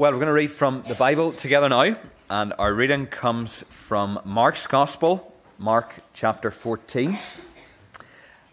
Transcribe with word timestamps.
Well, 0.00 0.12
we're 0.12 0.18
going 0.18 0.28
to 0.28 0.32
read 0.32 0.52
from 0.52 0.84
the 0.86 0.94
Bible 0.94 1.32
together 1.32 1.68
now, 1.68 1.96
and 2.30 2.54
our 2.56 2.72
reading 2.72 3.06
comes 3.06 3.64
from 3.64 4.20
Mark's 4.24 4.68
Gospel, 4.68 5.34
Mark 5.58 5.92
chapter 6.14 6.52
14. 6.52 7.18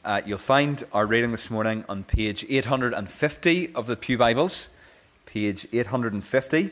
Uh, 0.04 0.22
you'll 0.26 0.40
find 0.40 0.84
our 0.92 1.06
reading 1.06 1.30
this 1.30 1.52
morning 1.52 1.86
on 1.88 2.04
page 2.04 2.48
850 2.50 3.76
of 3.76 3.86
the 3.86 3.96
Pew 3.96 4.18
Bibles, 4.18 4.70
page 5.28 5.68
850. 5.72 6.62
And 6.62 6.72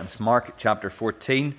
it's 0.00 0.20
Mark 0.20 0.52
chapter 0.58 0.90
14, 0.90 1.54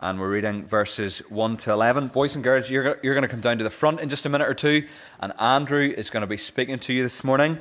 and 0.00 0.18
we're 0.18 0.30
reading 0.30 0.64
verses 0.64 1.18
1 1.28 1.58
to 1.58 1.72
11. 1.72 2.08
Boys 2.08 2.34
and 2.34 2.42
girls, 2.42 2.70
you're, 2.70 2.98
you're 3.02 3.14
going 3.14 3.24
to 3.24 3.28
come 3.28 3.42
down 3.42 3.58
to 3.58 3.64
the 3.64 3.68
front 3.68 4.00
in 4.00 4.08
just 4.08 4.24
a 4.24 4.30
minute 4.30 4.48
or 4.48 4.54
two, 4.54 4.88
and 5.20 5.34
Andrew 5.38 5.92
is 5.94 6.08
going 6.08 6.22
to 6.22 6.26
be 6.26 6.38
speaking 6.38 6.78
to 6.78 6.94
you 6.94 7.02
this 7.02 7.22
morning. 7.22 7.58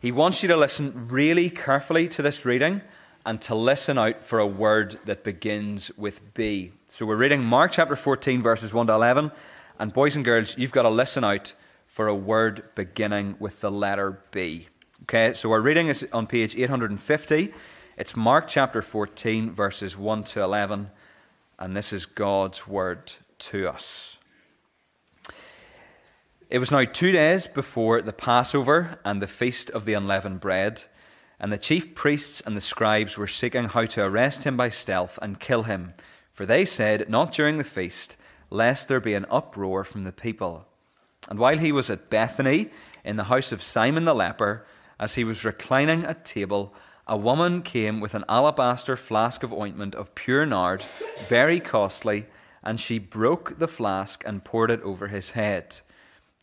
He 0.00 0.12
wants 0.12 0.44
you 0.44 0.48
to 0.48 0.56
listen 0.56 1.08
really 1.08 1.50
carefully 1.50 2.06
to 2.06 2.22
this 2.22 2.44
reading 2.44 2.82
and 3.24 3.40
to 3.42 3.54
listen 3.54 3.98
out 3.98 4.24
for 4.24 4.38
a 4.38 4.46
word 4.46 4.98
that 5.04 5.24
begins 5.24 5.90
with 5.96 6.34
B. 6.34 6.72
So 6.86 7.06
we're 7.06 7.16
reading 7.16 7.44
Mark 7.44 7.72
chapter 7.72 7.94
14, 7.94 8.42
verses 8.42 8.74
1 8.74 8.88
to 8.88 8.94
11. 8.94 9.30
And 9.78 9.92
boys 9.92 10.16
and 10.16 10.24
girls, 10.24 10.58
you've 10.58 10.72
got 10.72 10.82
to 10.82 10.90
listen 10.90 11.24
out 11.24 11.54
for 11.86 12.08
a 12.08 12.14
word 12.14 12.64
beginning 12.74 13.36
with 13.38 13.60
the 13.60 13.70
letter 13.70 14.22
B. 14.30 14.68
Okay, 15.02 15.34
so 15.34 15.52
our 15.52 15.60
reading 15.60 15.88
is 15.88 16.06
on 16.12 16.26
page 16.26 16.56
850. 16.56 17.52
It's 17.96 18.16
Mark 18.16 18.48
chapter 18.48 18.82
14, 18.82 19.52
verses 19.52 19.96
1 19.96 20.24
to 20.24 20.42
11. 20.42 20.90
And 21.58 21.76
this 21.76 21.92
is 21.92 22.06
God's 22.06 22.66
word 22.66 23.12
to 23.38 23.68
us. 23.68 24.18
It 26.50 26.58
was 26.58 26.70
now 26.70 26.84
two 26.84 27.12
days 27.12 27.46
before 27.46 28.02
the 28.02 28.12
Passover 28.12 28.98
and 29.04 29.22
the 29.22 29.26
feast 29.26 29.70
of 29.70 29.84
the 29.84 29.94
unleavened 29.94 30.40
bread. 30.40 30.84
And 31.40 31.52
the 31.52 31.58
chief 31.58 31.94
priests 31.94 32.40
and 32.40 32.56
the 32.56 32.60
scribes 32.60 33.18
were 33.18 33.26
seeking 33.26 33.64
how 33.64 33.86
to 33.86 34.04
arrest 34.04 34.44
him 34.44 34.56
by 34.56 34.70
stealth 34.70 35.18
and 35.20 35.40
kill 35.40 35.64
him. 35.64 35.94
For 36.32 36.46
they 36.46 36.64
said, 36.64 37.08
Not 37.08 37.32
during 37.32 37.58
the 37.58 37.64
feast, 37.64 38.16
lest 38.50 38.88
there 38.88 39.00
be 39.00 39.14
an 39.14 39.26
uproar 39.30 39.84
from 39.84 40.04
the 40.04 40.12
people. 40.12 40.66
And 41.28 41.38
while 41.38 41.58
he 41.58 41.72
was 41.72 41.90
at 41.90 42.10
Bethany, 42.10 42.70
in 43.04 43.16
the 43.16 43.24
house 43.24 43.52
of 43.52 43.62
Simon 43.62 44.04
the 44.04 44.14
leper, 44.14 44.66
as 44.98 45.14
he 45.14 45.24
was 45.24 45.44
reclining 45.44 46.04
at 46.04 46.24
table, 46.24 46.74
a 47.06 47.16
woman 47.16 47.62
came 47.62 48.00
with 48.00 48.14
an 48.14 48.24
alabaster 48.28 48.96
flask 48.96 49.42
of 49.42 49.52
ointment 49.52 49.94
of 49.94 50.14
pure 50.14 50.46
nard, 50.46 50.84
very 51.28 51.58
costly, 51.58 52.26
and 52.62 52.78
she 52.78 52.98
broke 52.98 53.58
the 53.58 53.66
flask 53.66 54.22
and 54.24 54.44
poured 54.44 54.70
it 54.70 54.80
over 54.82 55.08
his 55.08 55.30
head. 55.30 55.80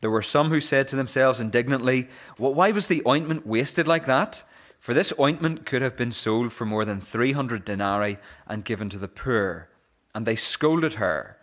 There 0.01 0.09
were 0.09 0.21
some 0.21 0.49
who 0.49 0.61
said 0.61 0.87
to 0.89 0.95
themselves 0.95 1.39
indignantly, 1.39 2.09
well, 2.37 2.53
Why 2.53 2.71
was 2.71 2.87
the 2.87 3.03
ointment 3.07 3.47
wasted 3.47 3.87
like 3.87 4.05
that? 4.05 4.43
For 4.79 4.93
this 4.93 5.13
ointment 5.19 5.65
could 5.65 5.81
have 5.81 5.97
been 5.97 6.13
sold 6.13 6.53
for 6.53 6.65
more 6.65 6.85
than 6.85 7.01
300 7.01 7.65
denarii 7.65 8.17
and 8.47 8.63
given 8.63 8.89
to 8.89 8.97
the 8.97 9.09
poor. 9.09 9.69
And 10.15 10.25
they 10.25 10.37
scolded 10.37 10.95
her. 10.95 11.37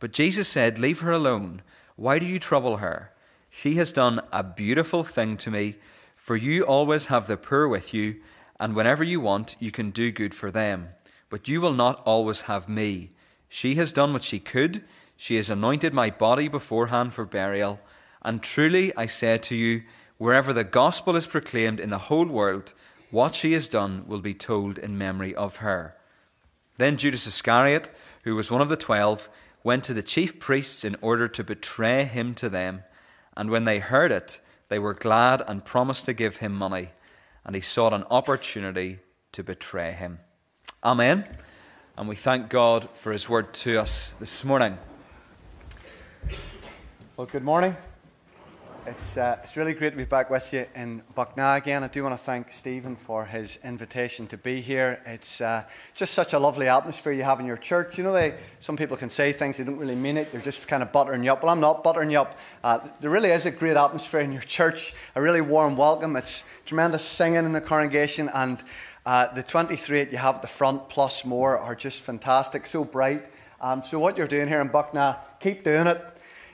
But 0.00 0.12
Jesus 0.12 0.48
said, 0.48 0.78
Leave 0.78 1.00
her 1.00 1.12
alone. 1.12 1.62
Why 1.96 2.18
do 2.18 2.26
you 2.26 2.38
trouble 2.38 2.78
her? 2.78 3.12
She 3.50 3.76
has 3.76 3.92
done 3.92 4.20
a 4.32 4.42
beautiful 4.42 5.04
thing 5.04 5.36
to 5.38 5.50
me, 5.50 5.76
for 6.16 6.36
you 6.36 6.62
always 6.62 7.06
have 7.06 7.26
the 7.26 7.36
poor 7.36 7.68
with 7.68 7.92
you, 7.92 8.16
and 8.60 8.74
whenever 8.74 9.04
you 9.04 9.20
want, 9.20 9.56
you 9.58 9.70
can 9.70 9.90
do 9.90 10.10
good 10.10 10.34
for 10.34 10.50
them. 10.50 10.88
But 11.30 11.48
you 11.48 11.60
will 11.60 11.72
not 11.72 12.02
always 12.04 12.42
have 12.42 12.68
me. 12.68 13.12
She 13.48 13.76
has 13.76 13.92
done 13.92 14.12
what 14.12 14.22
she 14.22 14.38
could. 14.38 14.84
She 15.16 15.36
has 15.36 15.50
anointed 15.50 15.92
my 15.92 16.10
body 16.10 16.48
beforehand 16.48 17.14
for 17.14 17.24
burial. 17.24 17.80
And 18.22 18.42
truly 18.42 18.94
I 18.96 19.06
say 19.06 19.38
to 19.38 19.54
you, 19.54 19.82
wherever 20.18 20.52
the 20.52 20.64
gospel 20.64 21.16
is 21.16 21.26
proclaimed 21.26 21.80
in 21.80 21.90
the 21.90 21.98
whole 21.98 22.26
world, 22.26 22.74
what 23.10 23.34
she 23.34 23.52
has 23.54 23.68
done 23.68 24.04
will 24.06 24.20
be 24.20 24.34
told 24.34 24.76
in 24.76 24.98
memory 24.98 25.34
of 25.34 25.56
her. 25.56 25.96
Then 26.76 26.96
Judas 26.96 27.26
Iscariot, 27.26 27.90
who 28.24 28.36
was 28.36 28.50
one 28.50 28.60
of 28.60 28.68
the 28.68 28.76
twelve, 28.76 29.28
went 29.64 29.82
to 29.84 29.94
the 29.94 30.02
chief 30.02 30.38
priests 30.38 30.84
in 30.84 30.96
order 31.00 31.26
to 31.28 31.42
betray 31.42 32.04
him 32.04 32.34
to 32.34 32.48
them. 32.48 32.84
And 33.36 33.50
when 33.50 33.64
they 33.64 33.78
heard 33.78 34.12
it, 34.12 34.40
they 34.68 34.78
were 34.78 34.94
glad 34.94 35.42
and 35.46 35.64
promised 35.64 36.04
to 36.04 36.12
give 36.12 36.36
him 36.36 36.52
money. 36.52 36.90
And 37.44 37.54
he 37.54 37.62
sought 37.62 37.92
an 37.94 38.04
opportunity 38.10 38.98
to 39.32 39.42
betray 39.42 39.92
him. 39.92 40.20
Amen. 40.84 41.24
And 41.96 42.08
we 42.08 42.16
thank 42.16 42.50
God 42.50 42.88
for 42.94 43.10
his 43.10 43.28
word 43.28 43.52
to 43.54 43.78
us 43.78 44.12
this 44.20 44.44
morning. 44.44 44.78
Well, 47.16 47.26
good 47.26 47.42
morning. 47.42 47.74
It's, 48.90 49.18
uh, 49.18 49.36
it's 49.42 49.58
really 49.58 49.74
great 49.74 49.90
to 49.90 49.98
be 49.98 50.06
back 50.06 50.30
with 50.30 50.50
you 50.54 50.64
in 50.74 51.02
Buckna 51.14 51.58
again. 51.58 51.84
I 51.84 51.88
do 51.88 52.02
want 52.02 52.14
to 52.14 52.24
thank 52.24 52.50
Stephen 52.54 52.96
for 52.96 53.26
his 53.26 53.58
invitation 53.62 54.26
to 54.28 54.38
be 54.38 54.62
here. 54.62 55.02
It's 55.04 55.42
uh, 55.42 55.64
just 55.94 56.14
such 56.14 56.32
a 56.32 56.38
lovely 56.38 56.68
atmosphere 56.68 57.12
you 57.12 57.22
have 57.22 57.38
in 57.38 57.44
your 57.44 57.58
church. 57.58 57.98
You 57.98 58.04
know, 58.04 58.14
they, 58.14 58.34
some 58.60 58.78
people 58.78 58.96
can 58.96 59.10
say 59.10 59.30
things, 59.30 59.58
they 59.58 59.64
don't 59.64 59.76
really 59.76 59.94
mean 59.94 60.16
it, 60.16 60.32
they're 60.32 60.40
just 60.40 60.66
kind 60.66 60.82
of 60.82 60.90
buttering 60.90 61.22
you 61.22 61.30
up. 61.30 61.42
Well, 61.42 61.52
I'm 61.52 61.60
not 61.60 61.84
buttering 61.84 62.10
you 62.10 62.20
up. 62.20 62.38
Uh, 62.64 62.78
there 63.02 63.10
really 63.10 63.28
is 63.28 63.44
a 63.44 63.50
great 63.50 63.76
atmosphere 63.76 64.20
in 64.20 64.32
your 64.32 64.40
church, 64.40 64.94
a 65.14 65.20
really 65.20 65.42
warm 65.42 65.76
welcome. 65.76 66.16
It's 66.16 66.44
tremendous 66.64 67.04
singing 67.04 67.44
in 67.44 67.52
the 67.52 67.60
congregation, 67.60 68.30
and 68.32 68.64
uh, 69.04 69.30
the 69.34 69.42
23 69.42 70.04
that 70.04 70.12
you 70.12 70.18
have 70.18 70.36
at 70.36 70.42
the 70.42 70.48
front, 70.48 70.88
plus 70.88 71.26
more, 71.26 71.58
are 71.58 71.74
just 71.74 72.00
fantastic, 72.00 72.66
so 72.66 72.84
bright. 72.84 73.28
Um, 73.60 73.82
so, 73.82 73.98
what 73.98 74.16
you're 74.16 74.26
doing 74.26 74.48
here 74.48 74.62
in 74.62 74.70
Buckna, 74.70 75.18
keep 75.40 75.62
doing 75.62 75.86
it 75.88 76.02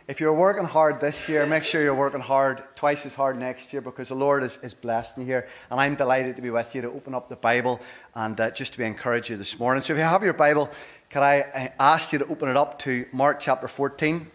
if 0.06 0.20
you're 0.20 0.34
working 0.34 0.65
hard 0.65 1.00
this 1.00 1.28
year, 1.31 1.47
make 1.47 1.65
sure 1.65 1.82
you're 1.82 1.94
working 1.94 2.20
hard 2.20 2.62
twice 2.76 3.06
as 3.06 3.15
hard 3.15 3.38
next 3.38 3.72
year 3.72 3.81
because 3.81 4.09
the 4.09 4.15
Lord 4.15 4.42
is, 4.42 4.59
is 4.59 4.75
blessing 4.75 5.22
you 5.22 5.26
here. 5.26 5.48
And 5.70 5.81
I'm 5.81 5.94
delighted 5.94 6.37
to 6.37 6.42
be 6.42 6.50
with 6.50 6.75
you 6.75 6.82
to 6.82 6.91
open 6.91 7.15
up 7.15 7.31
the 7.31 7.37
Bible 7.37 7.81
and 8.15 8.38
uh, 8.38 8.50
just 8.50 8.72
to 8.72 8.78
be 8.78 8.84
encourage 8.84 9.31
you 9.31 9.38
this 9.38 9.59
morning. 9.59 9.82
So 9.82 9.94
if 9.94 9.98
you 9.98 10.04
have 10.04 10.22
your 10.22 10.34
Bible, 10.34 10.70
can 11.09 11.22
I 11.22 11.41
uh, 11.41 11.69
ask 11.81 12.12
you 12.12 12.19
to 12.19 12.26
open 12.26 12.50
it 12.50 12.56
up 12.56 12.78
to 12.81 13.06
Mark 13.12 13.41
chapter 13.41 13.66
14? 13.66 14.26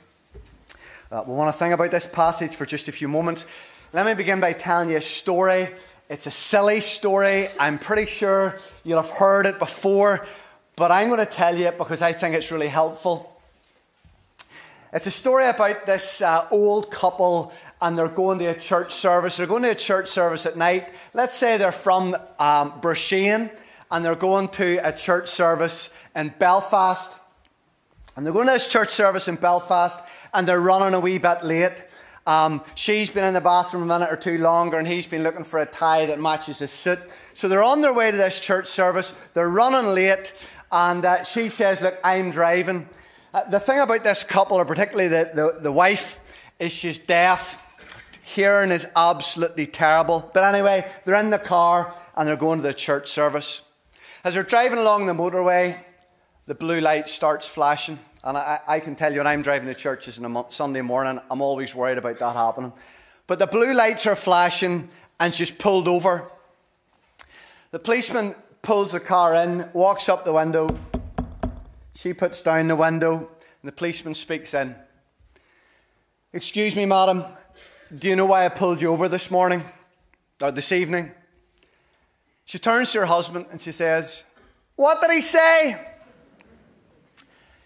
Uh, 1.12 1.24
we 1.28 1.36
want 1.36 1.54
to 1.54 1.58
think 1.58 1.74
about 1.74 1.92
this 1.92 2.08
passage 2.08 2.56
for 2.56 2.66
just 2.66 2.88
a 2.88 2.92
few 2.92 3.08
moments. 3.08 3.46
Let 3.94 4.08
me 4.08 4.16
begin 4.16 4.40
by 4.40 4.54
telling 4.54 4.90
you 4.90 4.98
a 4.98 5.02
story. 5.02 5.70
It's 6.10 6.26
a 6.26 6.32
silly 6.32 6.82
story. 6.82 7.48
I'm 7.60 7.78
pretty 7.78 8.08
sure 8.08 8.58
you'll 8.84 9.02
have 9.02 9.12
heard 9.12 9.46
it 9.46 9.60
before, 9.60 10.26
but 10.76 10.92
I'm 10.92 11.10
going 11.10 11.20
to 11.20 11.28
tell 11.28 11.56
you 11.56 11.68
it 11.68 11.78
because 11.78 12.02
I 12.02 12.14
think 12.14 12.34
it's 12.34 12.52
really 12.52 12.70
helpful. 12.70 13.39
It's 14.92 15.06
a 15.06 15.12
story 15.12 15.46
about 15.48 15.86
this 15.86 16.20
uh, 16.20 16.48
old 16.50 16.90
couple 16.90 17.54
and 17.80 17.96
they're 17.96 18.08
going 18.08 18.40
to 18.40 18.46
a 18.46 18.56
church 18.56 18.92
service. 18.92 19.38
They're 19.38 19.46
going 19.46 19.62
to 19.62 19.70
a 19.70 19.76
church 19.76 20.10
service 20.10 20.48
at 20.48 20.58
night. 20.58 20.90
Let's 21.14 21.36
say 21.36 21.58
they're 21.58 21.72
from 21.72 22.16
um, 22.40 22.74
and 23.92 24.06
they're 24.06 24.16
going 24.16 24.48
to 24.48 24.80
a 24.84 24.92
church 24.92 25.30
service 25.30 25.94
in 26.16 26.34
Belfast. 26.40 27.20
And 28.16 28.26
they're 28.26 28.34
going 28.34 28.48
to 28.48 28.54
this 28.54 28.68
church 28.68 28.90
service 28.90 29.28
in 29.28 29.36
Belfast 29.36 30.00
and 30.34 30.48
they're 30.48 30.60
running 30.60 30.96
a 30.96 31.00
wee 31.00 31.20
bit 31.20 31.44
late. 31.44 31.84
Um, 32.26 32.64
she's 32.74 33.12
been 33.12 33.26
in 33.26 33.36
the 33.36 33.42
bathroom 33.42 33.84
a 33.84 33.86
minute 33.86 34.12
or 34.12 34.18
two 34.18 34.40
longer 34.40 34.80
and 34.80 34.88
he's 34.88 35.06
been 35.06 35.22
looking 35.22 35.44
for 35.44 35.60
a 35.60 35.68
tie 35.68 36.08
that 36.08 36.20
matches 36.20 36.60
his 36.60 36.72
suit. 36.72 37.00
So 37.36 37.48
they're 37.48 37.64
on 37.64 37.82
their 37.82 37.94
way 37.94 38.10
to 38.10 38.18
this 38.18 38.40
church 38.40 38.68
service. 38.68 39.12
They're 39.36 39.50
running 39.50 39.94
late 39.94 40.34
and 40.72 41.06
uh, 41.06 41.24
she 41.24 41.50
says, 41.50 41.84
Look, 41.84 42.00
I'm 42.04 42.32
driving. 42.32 42.88
Uh, 43.32 43.44
the 43.50 43.60
thing 43.60 43.80
about 43.80 44.04
this 44.04 44.24
couple, 44.24 44.58
or 44.58 44.66
particularly 44.66 45.08
the, 45.08 45.30
the, 45.34 45.62
the 45.62 45.72
wife, 45.72 46.20
is 46.58 46.72
she's 46.72 46.98
deaf. 46.98 47.64
Hearing 48.24 48.72
is 48.72 48.88
absolutely 48.96 49.68
terrible. 49.68 50.30
But 50.34 50.44
anyway, 50.44 50.90
they're 51.04 51.20
in 51.20 51.30
the 51.30 51.40
car 51.40 51.94
and 52.16 52.28
they're 52.28 52.36
going 52.36 52.60
to 52.60 52.68
the 52.68 52.74
church 52.74 53.10
service. 53.10 53.62
As 54.24 54.34
they're 54.34 54.44
driving 54.44 54.80
along 54.80 55.06
the 55.06 55.14
motorway, 55.14 55.80
the 56.48 56.56
blue 56.56 56.82
light 56.82 57.08
starts 57.08 57.48
flashing. 57.48 58.00
And 58.24 58.38
I, 58.38 58.60
I 58.68 58.80
can 58.80 58.96
tell 58.96 59.14
you 59.14 59.20
when 59.20 59.28
I'm 59.28 59.42
driving 59.42 59.68
to 59.68 59.76
churches 59.76 60.18
on 60.18 60.36
a 60.36 60.46
Sunday 60.50 60.82
morning, 60.82 61.22
I'm 61.30 61.42
always 61.42 61.74
worried 61.74 61.98
about 62.00 62.18
that 62.20 62.36
happening. 62.36 62.74
But 63.28 63.38
the 63.40 63.48
blue 63.48 63.74
lights 63.74 64.08
are 64.08 64.16
flashing 64.16 64.90
and 65.20 65.34
she's 65.34 65.52
pulled 65.52 65.88
over. 65.88 66.30
The 67.72 67.80
policeman 67.80 68.36
pulls 68.64 68.92
the 68.92 69.00
car 69.00 69.36
in, 69.36 69.70
walks 69.74 70.10
up 70.10 70.26
the 70.26 70.34
window, 70.34 70.78
she 72.00 72.14
puts 72.14 72.42
down 72.42 72.70
the 72.70 72.78
window, 72.78 73.18
and 73.18 73.28
the 73.66 73.74
policeman 73.74 74.16
speaks 74.16 74.54
in. 74.54 74.74
Excuse 76.32 76.74
me, 76.74 76.86
madam, 76.86 77.26
do 77.94 78.08
you 78.08 78.16
know 78.16 78.26
why 78.26 78.46
I 78.46 78.50
pulled 78.50 78.82
you 78.82 78.90
over 78.90 79.10
this 79.10 79.30
morning 79.30 79.66
or 80.42 80.50
this 80.50 80.72
evening? 80.72 81.12
She 82.46 82.58
turns 82.58 82.94
to 82.94 83.00
her 83.00 83.06
husband 83.06 83.48
and 83.52 83.62
she 83.62 83.74
says, 83.74 84.24
What 84.78 85.02
did 85.02 85.12
he 85.12 85.22
say? 85.22 85.78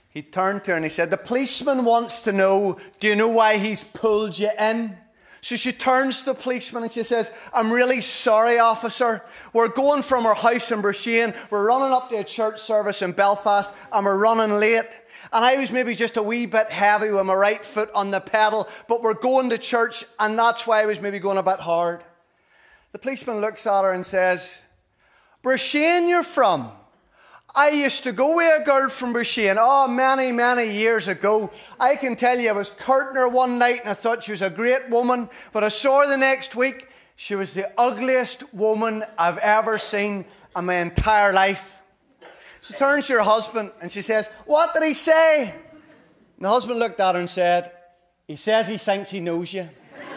He 0.10 0.24
turned 0.24 0.64
to 0.64 0.72
her 0.72 0.78
and 0.78 0.86
he 0.86 0.90
said, 0.90 1.12
The 1.12 1.18
policeman 1.18 1.86
wants 1.86 2.22
to 2.22 2.32
know, 2.32 2.80
do 3.00 3.10
you 3.10 3.16
know 3.16 3.28
why 3.28 3.58
he's 3.58 3.84
pulled 3.84 4.40
you 4.40 4.50
in? 4.60 4.98
So 5.44 5.58
she 5.58 5.74
turns 5.74 6.20
to 6.20 6.28
the 6.28 6.36
policeman 6.36 6.84
and 6.84 6.92
she 6.92 7.04
says, 7.04 7.30
I'm 7.54 7.70
really 7.70 8.00
sorry, 8.00 8.60
officer. 8.60 9.22
We're 9.52 9.68
going 9.68 10.02
from 10.02 10.26
our 10.26 10.36
house 10.36 10.72
in 10.72 10.82
Broughshane. 10.82 11.36
We're 11.50 11.68
running 11.68 11.92
up 11.92 12.10
to 12.10 12.20
a 12.20 12.24
church 12.24 12.62
service 12.62 13.02
in 13.02 13.12
Belfast 13.12 13.70
and 13.92 14.06
we're 14.06 14.18
running 14.18 14.58
late. 14.58 14.88
And 15.34 15.44
I 15.44 15.58
was 15.58 15.70
maybe 15.70 15.96
just 15.96 16.16
a 16.16 16.24
wee 16.24 16.46
bit 16.46 16.72
heavy 16.72 17.12
with 17.12 17.26
my 17.26 17.34
right 17.34 17.64
foot 17.64 17.92
on 17.94 18.10
the 18.10 18.22
pedal, 18.22 18.70
but 18.88 19.04
we're 19.04 19.16
going 19.16 19.50
to 19.50 19.58
church 19.58 20.06
and 20.18 20.40
that's 20.40 20.66
why 20.66 20.82
I 20.82 20.86
was 20.86 21.02
maybe 21.02 21.20
going 21.20 21.38
a 21.38 21.44
bit 21.44 21.60
hard. 21.60 22.06
The 22.94 23.00
policeman 23.00 23.42
looks 23.42 23.68
at 23.68 23.84
her 23.84 23.92
and 23.92 24.06
says, 24.06 24.58
Broughshane, 25.44 26.08
you're 26.08 26.24
from. 26.24 26.72
I 27.56 27.70
used 27.70 28.04
to 28.06 28.12
go 28.12 28.38
with 28.38 28.62
a 28.62 28.66
girl 28.66 28.90
from 28.90 29.14
Broughshane, 29.14 29.58
oh, 29.60 29.88
many, 29.88 30.32
many 30.32 30.76
years 30.76 31.08
ago. 31.08 31.52
I 31.80 31.96
can 31.96 32.16
tell 32.16 32.40
you, 32.40 32.50
I 32.50 32.54
was 32.54 32.72
courting 32.72 33.16
her 33.16 33.28
one 33.28 33.60
night 33.60 33.82
and 33.82 33.90
I 33.90 33.94
thought 33.94 34.24
she 34.24 34.32
was 34.32 34.42
a 34.42 34.50
great 34.50 34.90
woman, 34.90 35.30
but 35.52 35.64
I 35.64 35.68
saw 35.68 36.02
her 36.02 36.08
the 36.08 36.18
next 36.18 36.56
week. 36.56 36.88
She 37.16 37.36
was 37.36 37.54
the 37.54 37.72
ugliest 37.80 38.52
woman 38.56 39.04
I've 39.20 39.38
ever 39.38 39.78
seen 39.78 40.26
in 40.58 40.66
my 40.66 40.78
entire 40.78 41.32
life. 41.32 41.80
She 42.62 42.74
turns 42.74 43.06
to 43.08 43.14
her 43.14 43.22
husband 43.22 43.70
and 43.82 43.92
she 43.92 44.02
says, 44.02 44.30
What 44.46 44.74
did 44.74 44.82
he 44.82 44.96
say? 44.96 45.52
And 45.52 46.46
the 46.46 46.50
husband 46.50 46.80
looked 46.80 47.00
at 47.00 47.14
her 47.14 47.20
and 47.20 47.30
said, 47.30 47.72
He 48.28 48.36
says 48.36 48.68
he 48.68 48.78
thinks 48.78 49.12
he 49.12 49.20
knows 49.20 49.54
you. 49.54 49.70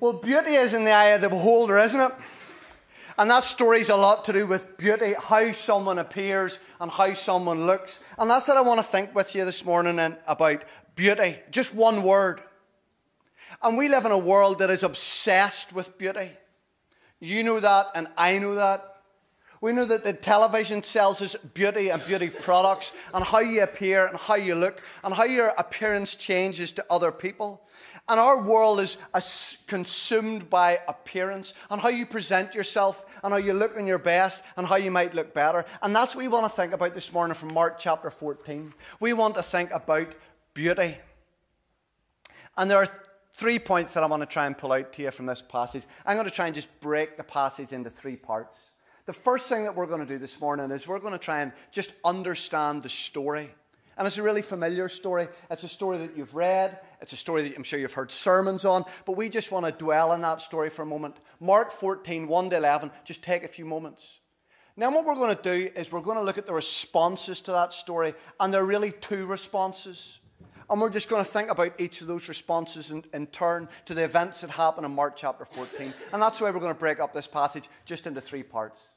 well, 0.00 0.14
beauty 0.14 0.54
is 0.54 0.74
in 0.74 0.82
the 0.82 0.90
eye 0.90 1.10
of 1.10 1.20
the 1.20 1.28
beholder, 1.28 1.78
isn't 1.78 2.00
it? 2.00 2.10
And 3.18 3.30
that 3.30 3.44
story's 3.44 3.88
a 3.88 3.96
lot 3.96 4.26
to 4.26 4.32
do 4.32 4.46
with 4.46 4.76
beauty, 4.76 5.14
how 5.18 5.52
someone 5.52 5.98
appears 5.98 6.58
and 6.80 6.90
how 6.90 7.14
someone 7.14 7.66
looks. 7.66 8.00
And 8.18 8.28
that's 8.28 8.48
what 8.48 8.58
I 8.58 8.60
want 8.60 8.78
to 8.78 8.84
think 8.84 9.14
with 9.14 9.34
you 9.34 9.44
this 9.44 9.64
morning 9.64 10.16
about 10.26 10.62
beauty. 10.94 11.36
Just 11.50 11.74
one 11.74 12.02
word. 12.02 12.42
And 13.62 13.78
we 13.78 13.88
live 13.88 14.04
in 14.04 14.12
a 14.12 14.18
world 14.18 14.58
that 14.58 14.70
is 14.70 14.82
obsessed 14.82 15.72
with 15.72 15.96
beauty. 15.96 16.30
You 17.18 17.42
know 17.42 17.58
that, 17.60 17.86
and 17.94 18.08
I 18.18 18.38
know 18.38 18.56
that. 18.56 18.92
We 19.62 19.72
know 19.72 19.86
that 19.86 20.04
the 20.04 20.12
television 20.12 20.82
sells 20.82 21.22
us 21.22 21.34
beauty 21.34 21.88
and 21.88 22.04
beauty 22.04 22.28
products, 22.28 22.92
and 23.14 23.24
how 23.24 23.38
you 23.38 23.62
appear 23.62 24.04
and 24.04 24.18
how 24.18 24.34
you 24.34 24.54
look, 24.54 24.82
and 25.02 25.14
how 25.14 25.24
your 25.24 25.54
appearance 25.56 26.14
changes 26.14 26.72
to 26.72 26.84
other 26.90 27.10
people. 27.10 27.62
And 28.08 28.20
our 28.20 28.40
world 28.40 28.78
is 28.78 28.98
consumed 29.66 30.48
by 30.48 30.78
appearance 30.86 31.54
and 31.70 31.80
how 31.80 31.88
you 31.88 32.06
present 32.06 32.54
yourself 32.54 33.18
and 33.24 33.32
how 33.32 33.38
you 33.38 33.52
look 33.52 33.76
in 33.76 33.86
your 33.86 33.98
best 33.98 34.44
and 34.56 34.66
how 34.66 34.76
you 34.76 34.92
might 34.92 35.14
look 35.14 35.34
better. 35.34 35.64
And 35.82 35.94
that's 35.94 36.14
what 36.14 36.22
we 36.22 36.28
want 36.28 36.44
to 36.44 36.56
think 36.56 36.72
about 36.72 36.94
this 36.94 37.12
morning 37.12 37.34
from 37.34 37.52
Mark 37.52 37.80
chapter 37.80 38.10
14. 38.10 38.72
We 39.00 39.12
want 39.12 39.34
to 39.34 39.42
think 39.42 39.72
about 39.72 40.14
beauty. 40.54 40.98
And 42.56 42.70
there 42.70 42.78
are 42.78 42.88
three 43.34 43.58
points 43.58 43.94
that 43.94 44.04
I 44.04 44.06
want 44.06 44.22
to 44.22 44.26
try 44.26 44.46
and 44.46 44.56
pull 44.56 44.72
out 44.72 44.92
to 44.94 45.02
you 45.02 45.10
from 45.10 45.26
this 45.26 45.42
passage. 45.42 45.84
I'm 46.06 46.16
going 46.16 46.28
to 46.28 46.34
try 46.34 46.46
and 46.46 46.54
just 46.54 46.80
break 46.80 47.16
the 47.16 47.24
passage 47.24 47.72
into 47.72 47.90
three 47.90 48.16
parts. 48.16 48.70
The 49.06 49.12
first 49.12 49.48
thing 49.48 49.64
that 49.64 49.74
we're 49.74 49.86
going 49.86 50.00
to 50.00 50.06
do 50.06 50.18
this 50.18 50.40
morning 50.40 50.70
is 50.70 50.86
we're 50.88 51.00
going 51.00 51.12
to 51.12 51.18
try 51.18 51.42
and 51.42 51.52
just 51.72 51.92
understand 52.04 52.82
the 52.82 52.88
story. 52.88 53.50
And 53.96 54.06
it's 54.06 54.18
a 54.18 54.22
really 54.22 54.42
familiar 54.42 54.88
story. 54.88 55.28
It's 55.50 55.64
a 55.64 55.68
story 55.68 55.98
that 55.98 56.16
you've 56.16 56.34
read. 56.34 56.78
It's 57.00 57.14
a 57.14 57.16
story 57.16 57.48
that 57.48 57.56
I'm 57.56 57.62
sure 57.62 57.78
you've 57.78 57.94
heard 57.94 58.12
sermons 58.12 58.64
on. 58.66 58.84
But 59.06 59.16
we 59.16 59.30
just 59.30 59.50
want 59.50 59.64
to 59.64 59.72
dwell 59.72 60.12
on 60.12 60.20
that 60.20 60.42
story 60.42 60.68
for 60.68 60.82
a 60.82 60.86
moment. 60.86 61.18
Mark 61.40 61.72
14, 61.72 62.28
1 62.28 62.50
to 62.50 62.56
11. 62.56 62.90
Just 63.04 63.22
take 63.22 63.42
a 63.42 63.48
few 63.48 63.64
moments. 63.64 64.20
Now, 64.76 64.90
what 64.90 65.06
we're 65.06 65.14
going 65.14 65.34
to 65.34 65.42
do 65.42 65.70
is 65.74 65.90
we're 65.90 66.02
going 66.02 66.18
to 66.18 66.22
look 66.22 66.36
at 66.36 66.46
the 66.46 66.52
responses 66.52 67.40
to 67.42 67.52
that 67.52 67.72
story. 67.72 68.14
And 68.38 68.52
there 68.52 68.60
are 68.60 68.66
really 68.66 68.90
two 68.90 69.24
responses. 69.24 70.18
And 70.68 70.78
we're 70.78 70.90
just 70.90 71.08
going 71.08 71.24
to 71.24 71.30
think 71.30 71.50
about 71.50 71.80
each 71.80 72.02
of 72.02 72.06
those 72.06 72.28
responses 72.28 72.90
in, 72.90 73.02
in 73.14 73.28
turn 73.28 73.68
to 73.86 73.94
the 73.94 74.04
events 74.04 74.42
that 74.42 74.50
happen 74.50 74.84
in 74.84 74.90
Mark 74.90 75.16
chapter 75.16 75.46
14. 75.46 75.94
And 76.12 76.20
that's 76.20 76.40
why 76.40 76.50
we're 76.50 76.60
going 76.60 76.74
to 76.74 76.78
break 76.78 77.00
up 77.00 77.14
this 77.14 77.26
passage 77.26 77.70
just 77.86 78.06
into 78.06 78.20
three 78.20 78.42
parts. 78.42 78.90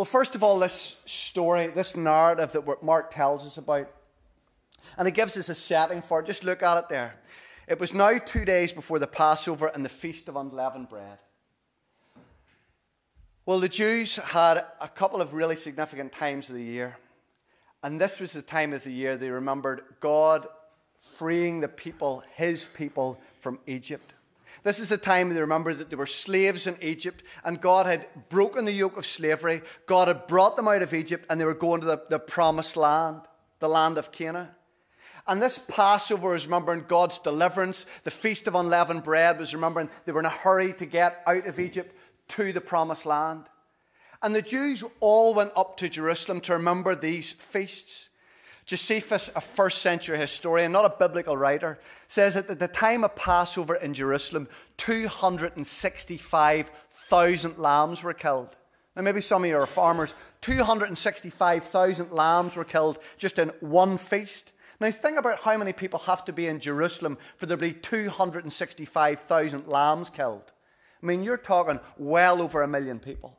Well, 0.00 0.06
first 0.06 0.34
of 0.34 0.42
all, 0.42 0.58
this 0.58 0.96
story, 1.04 1.66
this 1.66 1.94
narrative 1.94 2.52
that 2.52 2.82
Mark 2.82 3.10
tells 3.10 3.44
us 3.44 3.58
about, 3.58 3.86
and 4.96 5.06
it 5.06 5.10
gives 5.10 5.36
us 5.36 5.50
a 5.50 5.54
setting 5.54 6.00
for 6.00 6.20
it. 6.20 6.26
Just 6.26 6.42
look 6.42 6.62
at 6.62 6.78
it 6.78 6.88
there. 6.88 7.16
It 7.68 7.78
was 7.78 7.92
now 7.92 8.16
two 8.16 8.46
days 8.46 8.72
before 8.72 8.98
the 8.98 9.06
Passover 9.06 9.66
and 9.66 9.84
the 9.84 9.90
Feast 9.90 10.26
of 10.30 10.36
Unleavened 10.36 10.88
Bread. 10.88 11.18
Well, 13.44 13.60
the 13.60 13.68
Jews 13.68 14.16
had 14.16 14.64
a 14.80 14.88
couple 14.88 15.20
of 15.20 15.34
really 15.34 15.56
significant 15.56 16.12
times 16.12 16.48
of 16.48 16.54
the 16.54 16.64
year. 16.64 16.96
And 17.82 18.00
this 18.00 18.20
was 18.20 18.32
the 18.32 18.40
time 18.40 18.72
of 18.72 18.82
the 18.84 18.92
year 18.92 19.18
they 19.18 19.28
remembered 19.28 19.82
God 20.00 20.46
freeing 20.98 21.60
the 21.60 21.68
people, 21.68 22.24
his 22.36 22.68
people, 22.68 23.20
from 23.40 23.58
Egypt. 23.66 24.14
This 24.62 24.78
is 24.78 24.90
the 24.90 24.98
time 24.98 25.30
they 25.30 25.40
remember 25.40 25.72
that 25.72 25.90
they 25.90 25.96
were 25.96 26.06
slaves 26.06 26.66
in 26.66 26.76
Egypt 26.82 27.22
and 27.44 27.60
God 27.60 27.86
had 27.86 28.06
broken 28.28 28.64
the 28.64 28.72
yoke 28.72 28.96
of 28.96 29.06
slavery. 29.06 29.62
God 29.86 30.08
had 30.08 30.26
brought 30.26 30.56
them 30.56 30.68
out 30.68 30.82
of 30.82 30.92
Egypt 30.92 31.26
and 31.30 31.40
they 31.40 31.44
were 31.44 31.54
going 31.54 31.80
to 31.80 31.86
the, 31.86 32.02
the 32.10 32.18
promised 32.18 32.76
land, 32.76 33.22
the 33.58 33.68
land 33.68 33.96
of 33.96 34.12
Canaan. 34.12 34.48
And 35.26 35.40
this 35.40 35.58
Passover 35.58 36.34
is 36.34 36.46
remembering 36.46 36.84
God's 36.88 37.18
deliverance. 37.18 37.86
The 38.04 38.10
Feast 38.10 38.46
of 38.46 38.54
Unleavened 38.54 39.04
Bread 39.04 39.38
was 39.38 39.54
remembering 39.54 39.88
they 40.04 40.12
were 40.12 40.20
in 40.20 40.26
a 40.26 40.30
hurry 40.30 40.72
to 40.74 40.86
get 40.86 41.22
out 41.26 41.46
of 41.46 41.58
Egypt 41.58 41.96
to 42.28 42.52
the 42.52 42.60
promised 42.60 43.06
land. 43.06 43.46
And 44.22 44.34
the 44.34 44.42
Jews 44.42 44.84
all 45.00 45.32
went 45.32 45.52
up 45.56 45.76
to 45.78 45.88
Jerusalem 45.88 46.40
to 46.42 46.52
remember 46.52 46.94
these 46.94 47.32
feasts. 47.32 48.09
Josephus, 48.70 49.28
a 49.34 49.40
first 49.40 49.82
century 49.82 50.16
historian, 50.16 50.70
not 50.70 50.84
a 50.84 50.94
biblical 50.96 51.36
writer, 51.36 51.80
says 52.06 52.34
that 52.34 52.48
at 52.48 52.60
the 52.60 52.68
time 52.68 53.02
of 53.02 53.16
Passover 53.16 53.74
in 53.74 53.94
Jerusalem, 53.94 54.46
265,000 54.76 57.58
lambs 57.58 58.04
were 58.04 58.14
killed. 58.14 58.54
Now, 58.94 59.02
maybe 59.02 59.20
some 59.20 59.42
of 59.42 59.50
you 59.50 59.56
are 59.56 59.66
farmers. 59.66 60.14
265,000 60.42 62.12
lambs 62.12 62.54
were 62.54 62.62
killed 62.62 63.00
just 63.18 63.40
in 63.40 63.48
one 63.58 63.96
feast. 63.96 64.52
Now, 64.78 64.92
think 64.92 65.18
about 65.18 65.40
how 65.40 65.58
many 65.58 65.72
people 65.72 65.98
have 65.98 66.24
to 66.26 66.32
be 66.32 66.46
in 66.46 66.60
Jerusalem 66.60 67.18
for 67.38 67.46
there 67.46 67.56
to 67.56 67.60
be 67.60 67.72
265,000 67.72 69.66
lambs 69.66 70.10
killed. 70.10 70.52
I 71.02 71.06
mean, 71.06 71.24
you're 71.24 71.38
talking 71.38 71.80
well 71.98 72.40
over 72.40 72.62
a 72.62 72.68
million 72.68 73.00
people. 73.00 73.36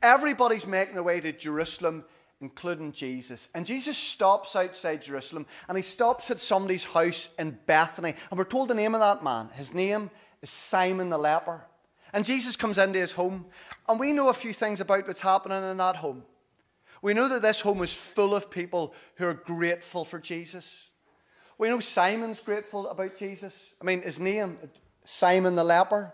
Everybody's 0.00 0.66
making 0.66 0.94
their 0.94 1.02
way 1.02 1.20
to 1.20 1.32
Jerusalem 1.32 2.06
including 2.40 2.92
Jesus. 2.92 3.48
And 3.54 3.66
Jesus 3.66 3.96
stops 3.96 4.56
outside 4.56 5.02
Jerusalem 5.02 5.46
and 5.68 5.76
he 5.76 5.82
stops 5.82 6.30
at 6.30 6.40
somebody's 6.40 6.84
house 6.84 7.28
in 7.38 7.58
Bethany. 7.66 8.14
And 8.30 8.38
we're 8.38 8.44
told 8.44 8.68
the 8.68 8.74
name 8.74 8.94
of 8.94 9.00
that 9.00 9.22
man. 9.22 9.50
His 9.54 9.74
name 9.74 10.10
is 10.42 10.50
Simon 10.50 11.10
the 11.10 11.18
leper. 11.18 11.64
And 12.12 12.24
Jesus 12.24 12.56
comes 12.56 12.78
into 12.78 12.98
his 12.98 13.12
home. 13.12 13.46
And 13.88 14.00
we 14.00 14.12
know 14.12 14.28
a 14.28 14.34
few 14.34 14.52
things 14.52 14.80
about 14.80 15.06
what's 15.06 15.20
happening 15.20 15.62
in 15.70 15.76
that 15.76 15.96
home. 15.96 16.24
We 17.02 17.14
know 17.14 17.28
that 17.28 17.42
this 17.42 17.60
home 17.60 17.82
is 17.82 17.94
full 17.94 18.34
of 18.34 18.50
people 18.50 18.94
who 19.16 19.26
are 19.26 19.34
grateful 19.34 20.04
for 20.04 20.18
Jesus. 20.18 20.88
We 21.56 21.68
know 21.68 21.80
Simon's 21.80 22.40
grateful 22.40 22.88
about 22.88 23.16
Jesus. 23.16 23.74
I 23.80 23.84
mean, 23.84 24.02
his 24.02 24.18
name, 24.18 24.58
Simon 25.04 25.54
the 25.54 25.64
leper. 25.64 26.12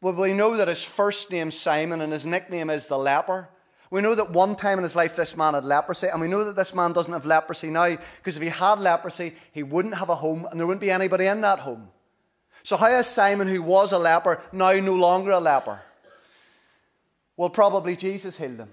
Well, 0.00 0.14
we 0.14 0.32
know 0.32 0.56
that 0.56 0.68
his 0.68 0.84
first 0.84 1.30
name 1.30 1.50
Simon 1.50 2.00
and 2.00 2.12
his 2.12 2.26
nickname 2.26 2.70
is 2.70 2.86
the 2.86 2.98
leper. 2.98 3.48
We 3.90 4.02
know 4.02 4.14
that 4.14 4.30
one 4.30 4.54
time 4.54 4.78
in 4.78 4.82
his 4.82 4.96
life 4.96 5.16
this 5.16 5.36
man 5.36 5.54
had 5.54 5.64
leprosy, 5.64 6.08
and 6.08 6.20
we 6.20 6.28
know 6.28 6.44
that 6.44 6.56
this 6.56 6.74
man 6.74 6.92
doesn't 6.92 7.12
have 7.12 7.24
leprosy 7.24 7.70
now 7.70 7.96
because 8.16 8.36
if 8.36 8.42
he 8.42 8.48
had 8.48 8.80
leprosy, 8.80 9.34
he 9.52 9.62
wouldn't 9.62 9.96
have 9.96 10.10
a 10.10 10.14
home 10.14 10.46
and 10.50 10.60
there 10.60 10.66
wouldn't 10.66 10.80
be 10.80 10.90
anybody 10.90 11.26
in 11.26 11.40
that 11.40 11.60
home. 11.60 11.88
So, 12.62 12.76
how 12.76 12.90
is 12.90 13.06
Simon, 13.06 13.48
who 13.48 13.62
was 13.62 13.92
a 13.92 13.98
leper, 13.98 14.40
now 14.52 14.72
no 14.72 14.94
longer 14.94 15.30
a 15.30 15.40
leper? 15.40 15.80
Well, 17.36 17.50
probably 17.50 17.96
Jesus 17.96 18.36
healed 18.36 18.58
him. 18.58 18.70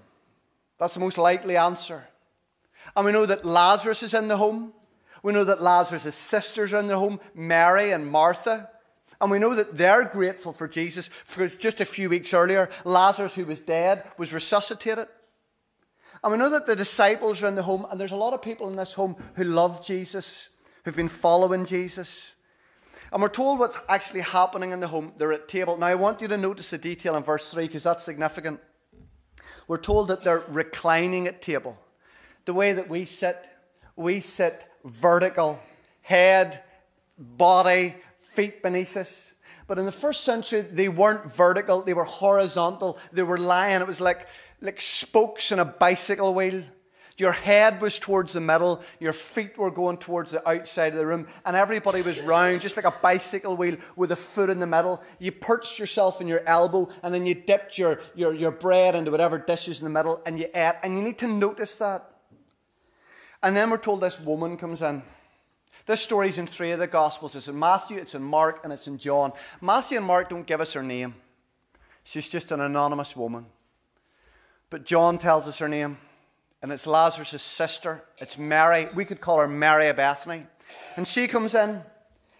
That's 0.78 0.94
the 0.94 1.00
most 1.00 1.16
likely 1.16 1.56
answer. 1.56 2.06
And 2.94 3.06
we 3.06 3.12
know 3.12 3.26
that 3.26 3.44
Lazarus 3.44 4.02
is 4.02 4.12
in 4.12 4.28
the 4.28 4.36
home. 4.36 4.72
We 5.22 5.32
know 5.32 5.44
that 5.44 5.62
Lazarus' 5.62 6.14
sisters 6.14 6.72
are 6.72 6.80
in 6.80 6.88
the 6.88 6.98
home, 6.98 7.20
Mary 7.34 7.92
and 7.92 8.06
Martha. 8.06 8.68
And 9.20 9.30
we 9.30 9.38
know 9.38 9.54
that 9.54 9.76
they're 9.76 10.04
grateful 10.04 10.52
for 10.52 10.68
Jesus 10.68 11.08
because 11.26 11.56
just 11.56 11.80
a 11.80 11.86
few 11.86 12.10
weeks 12.10 12.34
earlier, 12.34 12.68
Lazarus, 12.84 13.34
who 13.34 13.44
was 13.44 13.60
dead, 13.60 14.04
was 14.18 14.32
resuscitated. 14.32 15.08
And 16.22 16.32
we 16.32 16.38
know 16.38 16.50
that 16.50 16.66
the 16.66 16.76
disciples 16.76 17.42
are 17.42 17.48
in 17.48 17.54
the 17.54 17.62
home, 17.62 17.86
and 17.90 18.00
there's 18.00 18.12
a 18.12 18.16
lot 18.16 18.32
of 18.32 18.42
people 18.42 18.68
in 18.68 18.76
this 18.76 18.94
home 18.94 19.16
who 19.34 19.44
love 19.44 19.84
Jesus, 19.84 20.48
who've 20.84 20.96
been 20.96 21.08
following 21.08 21.64
Jesus. 21.64 22.34
And 23.12 23.22
we're 23.22 23.28
told 23.28 23.58
what's 23.58 23.78
actually 23.88 24.20
happening 24.20 24.72
in 24.72 24.80
the 24.80 24.88
home. 24.88 25.12
They're 25.16 25.32
at 25.32 25.48
table. 25.48 25.76
Now, 25.76 25.86
I 25.86 25.94
want 25.94 26.20
you 26.20 26.28
to 26.28 26.36
notice 26.36 26.70
the 26.70 26.78
detail 26.78 27.16
in 27.16 27.22
verse 27.22 27.50
3 27.50 27.66
because 27.66 27.82
that's 27.82 28.04
significant. 28.04 28.60
We're 29.68 29.78
told 29.78 30.08
that 30.08 30.24
they're 30.24 30.44
reclining 30.48 31.26
at 31.26 31.42
table. 31.42 31.78
The 32.44 32.54
way 32.54 32.72
that 32.72 32.88
we 32.88 33.04
sit, 33.04 33.48
we 33.94 34.20
sit 34.20 34.64
vertical, 34.84 35.60
head, 36.02 36.62
body, 37.18 37.96
feet 38.36 38.62
beneath 38.62 38.96
us. 38.96 39.32
But 39.66 39.78
in 39.78 39.86
the 39.86 39.92
first 39.92 40.22
century, 40.22 40.60
they 40.60 40.88
weren't 40.88 41.32
vertical, 41.32 41.82
they 41.82 41.94
were 41.94 42.04
horizontal. 42.04 42.98
They 43.12 43.22
were 43.22 43.38
lying. 43.38 43.80
It 43.80 43.86
was 43.86 44.00
like, 44.00 44.28
like 44.60 44.80
spokes 44.80 45.50
in 45.50 45.58
a 45.58 45.64
bicycle 45.64 46.34
wheel. 46.34 46.62
Your 47.18 47.32
head 47.32 47.80
was 47.80 47.98
towards 47.98 48.34
the 48.34 48.42
middle, 48.42 48.82
your 49.00 49.14
feet 49.14 49.56
were 49.56 49.70
going 49.70 49.96
towards 49.96 50.32
the 50.32 50.46
outside 50.46 50.92
of 50.92 50.98
the 50.98 51.06
room, 51.06 51.26
and 51.46 51.56
everybody 51.56 52.02
was 52.02 52.20
round, 52.20 52.60
just 52.60 52.76
like 52.76 52.84
a 52.84 52.90
bicycle 52.90 53.56
wheel 53.56 53.78
with 53.96 54.12
a 54.12 54.16
foot 54.16 54.50
in 54.50 54.58
the 54.58 54.66
middle. 54.66 55.02
You 55.18 55.32
perched 55.32 55.78
yourself 55.78 56.20
in 56.20 56.28
your 56.28 56.42
elbow, 56.46 56.90
and 57.02 57.14
then 57.14 57.24
you 57.24 57.34
dipped 57.34 57.78
your, 57.78 58.00
your, 58.14 58.34
your 58.34 58.50
bread 58.50 58.94
into 58.94 59.10
whatever 59.10 59.38
dishes 59.38 59.80
in 59.80 59.84
the 59.84 59.98
middle, 59.98 60.20
and 60.26 60.38
you 60.38 60.46
ate. 60.54 60.74
And 60.82 60.94
you 60.94 61.02
need 61.02 61.16
to 61.20 61.26
notice 61.26 61.76
that. 61.76 62.04
And 63.42 63.56
then 63.56 63.70
we're 63.70 63.78
told 63.78 64.02
this 64.02 64.20
woman 64.20 64.58
comes 64.58 64.82
in. 64.82 65.02
This 65.86 66.00
story's 66.00 66.36
in 66.36 66.48
three 66.48 66.72
of 66.72 66.80
the 66.80 66.88
Gospels. 66.88 67.36
It's 67.36 67.46
in 67.46 67.58
Matthew, 67.58 67.96
it's 67.96 68.16
in 68.16 68.22
Mark, 68.22 68.64
and 68.64 68.72
it's 68.72 68.88
in 68.88 68.98
John. 68.98 69.32
Matthew 69.60 69.98
and 69.98 70.06
Mark 70.06 70.28
don't 70.28 70.46
give 70.46 70.60
us 70.60 70.72
her 70.72 70.82
name. 70.82 71.14
She's 72.02 72.28
just 72.28 72.50
an 72.50 72.60
anonymous 72.60 73.14
woman. 73.14 73.46
But 74.68 74.84
John 74.84 75.16
tells 75.16 75.46
us 75.46 75.58
her 75.58 75.68
name, 75.68 75.98
and 76.60 76.72
it's 76.72 76.88
Lazarus' 76.88 77.40
sister. 77.40 78.02
It's 78.18 78.36
Mary. 78.36 78.88
We 78.94 79.04
could 79.04 79.20
call 79.20 79.38
her 79.38 79.46
Mary 79.46 79.88
of 79.88 79.96
Bethany. 79.96 80.46
And 80.96 81.06
she 81.06 81.28
comes 81.28 81.54
in, 81.54 81.82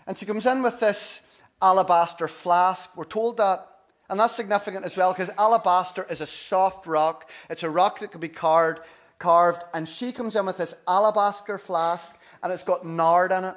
and 0.09 0.19
she 0.19 0.27
comes 0.27 0.45
in 0.45 0.63
with 0.63 0.81
this 0.81 1.23
alabaster 1.63 2.27
flask. 2.27 2.97
We're 2.97 3.05
told 3.05 3.37
that. 3.37 3.67
And 4.09 4.19
that's 4.19 4.35
significant 4.35 4.85
as 4.85 4.97
well 4.97 5.13
because 5.13 5.31
alabaster 5.37 6.07
is 6.09 6.21
a 6.21 6.27
soft 6.27 6.87
rock. 6.87 7.31
It's 7.51 7.65
a 7.65 7.71
rock 7.71 8.01
that 8.01 8.13
can 8.13 8.21
be 8.21 8.29
carved, 8.29 8.81
carved. 9.19 9.63
And 9.75 9.89
she 9.89 10.13
comes 10.13 10.37
in 10.37 10.47
with 10.47 10.57
this 10.59 10.77
alabaster 10.87 11.59
flask 11.59 12.17
and 12.47 12.53
it's 12.53 12.63
got 12.63 12.87
nard 12.87 13.33
in 13.33 13.43
it. 13.43 13.57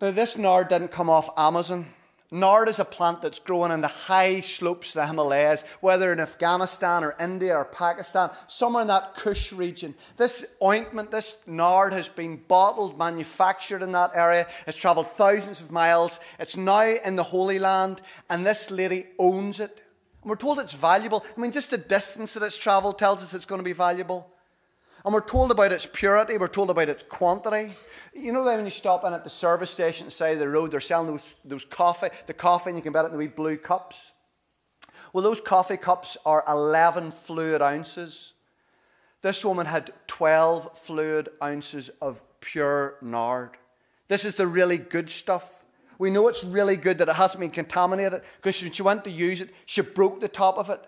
Now, 0.00 0.10
this 0.10 0.36
nard 0.36 0.66
didn't 0.66 0.88
come 0.88 1.08
off 1.08 1.30
Amazon. 1.36 1.86
Nard 2.32 2.68
is 2.68 2.80
a 2.80 2.84
plant 2.84 3.22
that's 3.22 3.38
growing 3.38 3.70
in 3.70 3.80
the 3.80 3.86
high 3.86 4.40
slopes 4.40 4.88
of 4.88 4.94
the 4.94 5.06
Himalayas, 5.06 5.62
whether 5.80 6.12
in 6.12 6.18
Afghanistan 6.18 7.04
or 7.04 7.14
India 7.20 7.56
or 7.56 7.64
Pakistan, 7.64 8.30
somewhere 8.48 8.82
in 8.82 8.88
that 8.88 9.14
Kush 9.14 9.52
region. 9.52 9.94
This 10.16 10.44
ointment, 10.60 11.12
this 11.12 11.36
nard, 11.46 11.92
has 11.92 12.08
been 12.08 12.42
bottled, 12.48 12.98
manufactured 12.98 13.82
in 13.82 13.92
that 13.92 14.10
area. 14.16 14.48
It's 14.66 14.76
traveled 14.76 15.12
thousands 15.12 15.60
of 15.60 15.70
miles. 15.70 16.18
It's 16.40 16.56
now 16.56 16.88
in 16.88 17.14
the 17.14 17.22
Holy 17.22 17.60
Land, 17.60 18.02
and 18.28 18.44
this 18.44 18.68
lady 18.68 19.06
owns 19.16 19.60
it. 19.60 19.80
And 20.22 20.28
we're 20.28 20.34
told 20.34 20.58
it's 20.58 20.74
valuable. 20.74 21.24
I 21.36 21.40
mean, 21.40 21.52
just 21.52 21.70
the 21.70 21.78
distance 21.78 22.34
that 22.34 22.42
it's 22.42 22.58
traveled 22.58 22.98
tells 22.98 23.22
us 23.22 23.32
it's 23.32 23.46
going 23.46 23.60
to 23.60 23.64
be 23.64 23.72
valuable. 23.72 24.33
And 25.04 25.12
we're 25.12 25.20
told 25.20 25.50
about 25.50 25.72
its 25.72 25.86
purity, 25.86 26.38
we're 26.38 26.48
told 26.48 26.70
about 26.70 26.88
its 26.88 27.02
quantity. 27.02 27.74
You 28.14 28.32
know 28.32 28.42
when 28.42 28.64
you 28.64 28.70
stop 28.70 29.04
in 29.04 29.12
at 29.12 29.22
the 29.22 29.30
service 29.30 29.70
station 29.70 30.08
side 30.08 30.34
of 30.34 30.38
the 30.38 30.48
road, 30.48 30.70
they're 30.70 30.80
selling 30.80 31.08
those, 31.08 31.34
those 31.44 31.64
coffee, 31.64 32.08
the 32.26 32.32
coffee, 32.32 32.70
and 32.70 32.78
you 32.78 32.82
can 32.82 32.92
buy 32.92 33.02
it 33.02 33.06
in 33.06 33.12
the 33.12 33.18
wee 33.18 33.26
blue 33.26 33.58
cups. 33.58 34.12
Well, 35.12 35.22
those 35.22 35.42
coffee 35.42 35.76
cups 35.76 36.16
are 36.24 36.42
11 36.48 37.12
fluid 37.12 37.60
ounces. 37.60 38.32
This 39.20 39.44
woman 39.44 39.66
had 39.66 39.92
12 40.06 40.78
fluid 40.78 41.28
ounces 41.42 41.90
of 42.00 42.22
pure 42.40 42.96
nard. 43.02 43.50
This 44.08 44.24
is 44.24 44.36
the 44.36 44.46
really 44.46 44.78
good 44.78 45.10
stuff. 45.10 45.64
We 45.98 46.10
know 46.10 46.28
it's 46.28 46.44
really 46.44 46.76
good 46.76 46.98
that 46.98 47.08
it 47.08 47.14
hasn't 47.14 47.40
been 47.40 47.50
contaminated 47.50 48.22
because 48.36 48.62
when 48.62 48.72
she 48.72 48.82
went 48.82 49.04
to 49.04 49.10
use 49.10 49.40
it, 49.40 49.50
she 49.66 49.82
broke 49.82 50.20
the 50.20 50.28
top 50.28 50.56
of 50.56 50.70
it. 50.70 50.82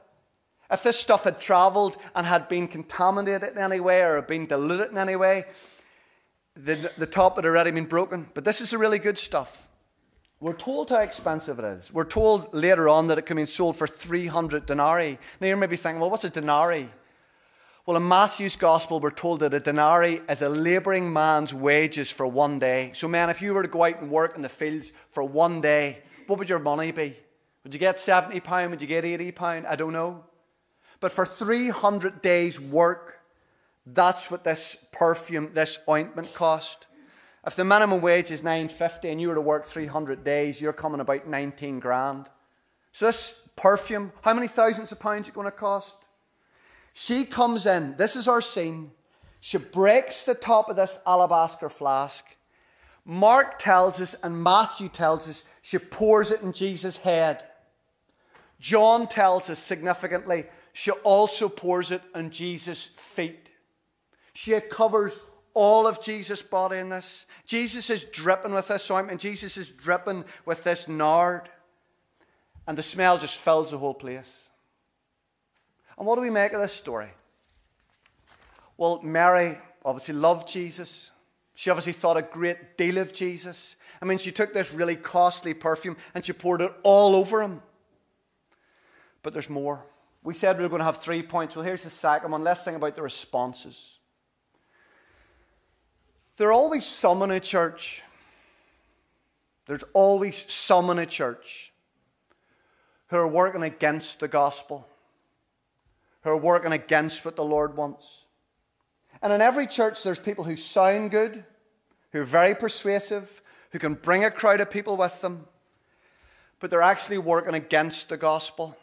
If 0.70 0.82
this 0.82 0.98
stuff 0.98 1.24
had 1.24 1.40
travelled 1.40 1.96
and 2.14 2.26
had 2.26 2.48
been 2.48 2.68
contaminated 2.68 3.50
in 3.50 3.58
any 3.58 3.80
way 3.80 4.02
or 4.02 4.16
had 4.16 4.26
been 4.26 4.46
diluted 4.46 4.90
in 4.90 4.98
any 4.98 5.16
way, 5.16 5.44
the, 6.56 6.90
the 6.96 7.06
top 7.06 7.36
had 7.36 7.46
already 7.46 7.70
been 7.70 7.84
broken. 7.84 8.28
But 8.34 8.44
this 8.44 8.60
is 8.60 8.70
the 8.70 8.78
really 8.78 8.98
good 8.98 9.18
stuff. 9.18 9.68
We're 10.40 10.52
told 10.52 10.90
how 10.90 10.98
expensive 10.98 11.58
it 11.58 11.64
is. 11.64 11.92
We're 11.92 12.04
told 12.04 12.52
later 12.52 12.88
on 12.88 13.06
that 13.06 13.18
it 13.18 13.26
can 13.26 13.36
be 13.36 13.46
sold 13.46 13.76
for 13.76 13.86
300 13.86 14.66
denarii. 14.66 15.18
Now 15.40 15.46
you're 15.46 15.56
maybe 15.56 15.76
thinking, 15.76 16.00
well, 16.00 16.10
what's 16.10 16.24
a 16.24 16.30
denarii? 16.30 16.90
Well, 17.86 17.96
in 17.96 18.06
Matthew's 18.06 18.56
gospel, 18.56 18.98
we're 18.98 19.12
told 19.12 19.40
that 19.40 19.54
a 19.54 19.60
denarii 19.60 20.20
is 20.28 20.42
a 20.42 20.48
labouring 20.48 21.12
man's 21.12 21.54
wages 21.54 22.10
for 22.10 22.26
one 22.26 22.58
day. 22.58 22.90
So, 22.94 23.06
man, 23.06 23.30
if 23.30 23.40
you 23.40 23.54
were 23.54 23.62
to 23.62 23.68
go 23.68 23.84
out 23.84 24.00
and 24.00 24.10
work 24.10 24.36
in 24.36 24.42
the 24.42 24.48
fields 24.48 24.92
for 25.10 25.22
one 25.22 25.60
day, 25.60 26.02
what 26.26 26.38
would 26.38 26.50
your 26.50 26.58
money 26.58 26.90
be? 26.90 27.16
Would 27.62 27.72
you 27.72 27.80
get 27.80 27.96
£70? 27.96 28.70
Would 28.70 28.80
you 28.80 28.88
get 28.88 29.04
£80? 29.04 29.66
I 29.66 29.76
don't 29.76 29.92
know. 29.92 30.24
But 31.00 31.12
for 31.12 31.26
300 31.26 32.22
days' 32.22 32.60
work, 32.60 33.20
that's 33.86 34.30
what 34.30 34.44
this 34.44 34.76
perfume, 34.92 35.50
this 35.52 35.78
ointment 35.88 36.34
cost. 36.34 36.86
If 37.46 37.54
the 37.54 37.64
minimum 37.64 38.00
wage 38.00 38.30
is 38.30 38.42
950 38.42 39.08
and 39.08 39.20
you 39.20 39.28
were 39.28 39.36
to 39.36 39.40
work 39.40 39.64
300 39.66 40.24
days, 40.24 40.60
you're 40.60 40.72
coming 40.72 41.00
about 41.00 41.28
19 41.28 41.78
grand. 41.78 42.28
So 42.92 43.06
this 43.06 43.40
perfume, 43.54 44.12
how 44.22 44.34
many 44.34 44.48
thousands 44.48 44.90
of 44.90 44.98
pounds 44.98 45.26
is 45.26 45.28
it 45.28 45.34
going 45.34 45.46
to 45.46 45.52
cost? 45.52 45.94
She 46.92 47.24
comes 47.24 47.66
in, 47.66 47.94
this 47.98 48.16
is 48.16 48.26
our 48.26 48.40
scene. 48.40 48.90
She 49.40 49.58
breaks 49.58 50.24
the 50.24 50.34
top 50.34 50.68
of 50.68 50.76
this 50.76 50.98
alabaster 51.06 51.68
flask. 51.68 52.24
Mark 53.04 53.60
tells 53.60 54.00
us 54.00 54.16
and 54.24 54.42
Matthew 54.42 54.88
tells 54.88 55.28
us 55.28 55.44
she 55.62 55.78
pours 55.78 56.32
it 56.32 56.42
in 56.42 56.52
Jesus' 56.52 56.96
head. 56.96 57.44
John 58.58 59.06
tells 59.06 59.48
us 59.48 59.60
significantly 59.60 60.46
she 60.78 60.90
also 60.90 61.48
pours 61.48 61.90
it 61.90 62.02
on 62.14 62.28
Jesus' 62.28 62.84
feet. 62.84 63.50
She 64.34 64.60
covers 64.60 65.18
all 65.54 65.86
of 65.86 66.02
Jesus' 66.02 66.42
body 66.42 66.76
in 66.76 66.90
this. 66.90 67.24
Jesus 67.46 67.88
is 67.88 68.04
dripping 68.04 68.52
with 68.52 68.68
this 68.68 68.90
ointment. 68.90 69.22
Jesus 69.22 69.56
is 69.56 69.70
dripping 69.70 70.26
with 70.44 70.64
this 70.64 70.86
nard. 70.86 71.48
And 72.66 72.76
the 72.76 72.82
smell 72.82 73.16
just 73.16 73.38
fills 73.38 73.70
the 73.70 73.78
whole 73.78 73.94
place. 73.94 74.50
And 75.96 76.06
what 76.06 76.16
do 76.16 76.20
we 76.20 76.28
make 76.28 76.52
of 76.52 76.60
this 76.60 76.74
story? 76.74 77.08
Well, 78.76 79.00
Mary 79.02 79.54
obviously 79.82 80.14
loved 80.14 80.46
Jesus. 80.46 81.10
She 81.54 81.70
obviously 81.70 81.94
thought 81.94 82.18
a 82.18 82.22
great 82.22 82.76
deal 82.76 82.98
of 82.98 83.14
Jesus. 83.14 83.76
I 84.02 84.04
mean, 84.04 84.18
she 84.18 84.30
took 84.30 84.52
this 84.52 84.70
really 84.74 84.96
costly 84.96 85.54
perfume 85.54 85.96
and 86.14 86.22
she 86.22 86.34
poured 86.34 86.60
it 86.60 86.72
all 86.82 87.16
over 87.16 87.40
him. 87.40 87.62
But 89.22 89.32
there's 89.32 89.48
more. 89.48 89.86
We 90.26 90.34
said 90.34 90.56
we 90.56 90.64
were 90.64 90.68
going 90.68 90.80
to 90.80 90.86
have 90.86 90.96
three 90.96 91.22
points. 91.22 91.54
Well, 91.54 91.64
here's 91.64 91.84
the 91.84 91.90
second 91.90 92.32
one. 92.32 92.42
Let's 92.42 92.64
think 92.64 92.76
about 92.76 92.96
the 92.96 93.02
responses. 93.02 94.00
There 96.36 96.48
are 96.48 96.52
always 96.52 96.84
some 96.84 97.22
in 97.22 97.30
a 97.30 97.38
church. 97.38 98.02
There's 99.66 99.84
always 99.92 100.44
some 100.52 100.90
in 100.90 100.98
a 100.98 101.06
church 101.06 101.72
who 103.06 103.18
are 103.18 103.28
working 103.28 103.62
against 103.62 104.18
the 104.18 104.26
gospel, 104.26 104.88
who 106.22 106.30
are 106.30 106.36
working 106.36 106.72
against 106.72 107.24
what 107.24 107.36
the 107.36 107.44
Lord 107.44 107.76
wants. 107.76 108.26
And 109.22 109.32
in 109.32 109.40
every 109.40 109.68
church, 109.68 110.02
there's 110.02 110.18
people 110.18 110.42
who 110.42 110.56
sound 110.56 111.12
good, 111.12 111.44
who 112.10 112.22
are 112.22 112.24
very 112.24 112.56
persuasive, 112.56 113.42
who 113.70 113.78
can 113.78 113.94
bring 113.94 114.24
a 114.24 114.32
crowd 114.32 114.58
of 114.58 114.70
people 114.70 114.96
with 114.96 115.20
them, 115.20 115.46
but 116.58 116.68
they're 116.68 116.82
actually 116.82 117.18
working 117.18 117.54
against 117.54 118.08
the 118.08 118.16
gospel. 118.16 118.76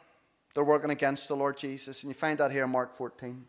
They're 0.53 0.63
working 0.63 0.91
against 0.91 1.27
the 1.27 1.35
Lord 1.35 1.57
Jesus. 1.57 2.03
And 2.03 2.09
you 2.09 2.13
find 2.13 2.37
that 2.37 2.51
here 2.51 2.63
in 2.63 2.69
Mark 2.69 2.95
14. 2.95 3.45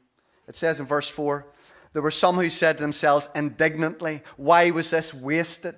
It 0.48 0.56
says 0.56 0.80
in 0.80 0.86
verse 0.86 1.08
4 1.08 1.46
there 1.94 2.02
were 2.02 2.10
some 2.10 2.34
who 2.34 2.50
said 2.50 2.76
to 2.76 2.82
themselves 2.82 3.30
indignantly, 3.34 4.22
Why 4.36 4.70
was 4.72 4.90
this 4.90 5.14
wasted? 5.14 5.76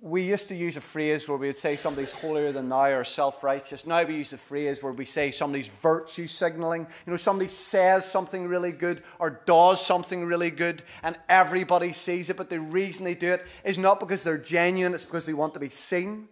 We 0.00 0.22
used 0.22 0.48
to 0.48 0.56
use 0.56 0.76
a 0.76 0.80
phrase 0.80 1.28
where 1.28 1.38
we 1.38 1.46
would 1.46 1.58
say 1.58 1.76
somebody's 1.76 2.10
holier 2.10 2.50
than 2.50 2.68
thou 2.68 2.90
or 2.90 3.04
self 3.04 3.44
righteous. 3.44 3.86
Now 3.86 4.02
we 4.02 4.16
use 4.16 4.30
the 4.30 4.36
phrase 4.36 4.82
where 4.82 4.92
we 4.92 5.04
say 5.04 5.30
somebody's 5.30 5.68
virtue 5.68 6.26
signaling. 6.26 6.80
You 6.80 7.12
know, 7.12 7.16
somebody 7.16 7.46
says 7.46 8.04
something 8.04 8.48
really 8.48 8.72
good 8.72 9.04
or 9.20 9.40
does 9.46 9.86
something 9.86 10.24
really 10.24 10.50
good 10.50 10.82
and 11.04 11.16
everybody 11.28 11.92
sees 11.92 12.28
it, 12.28 12.36
but 12.36 12.50
the 12.50 12.58
reason 12.58 13.04
they 13.04 13.14
do 13.14 13.34
it 13.34 13.46
is 13.62 13.78
not 13.78 14.00
because 14.00 14.24
they're 14.24 14.36
genuine, 14.36 14.94
it's 14.94 15.04
because 15.04 15.26
they 15.26 15.32
want 15.32 15.54
to 15.54 15.60
be 15.60 15.68
seen. 15.68 16.26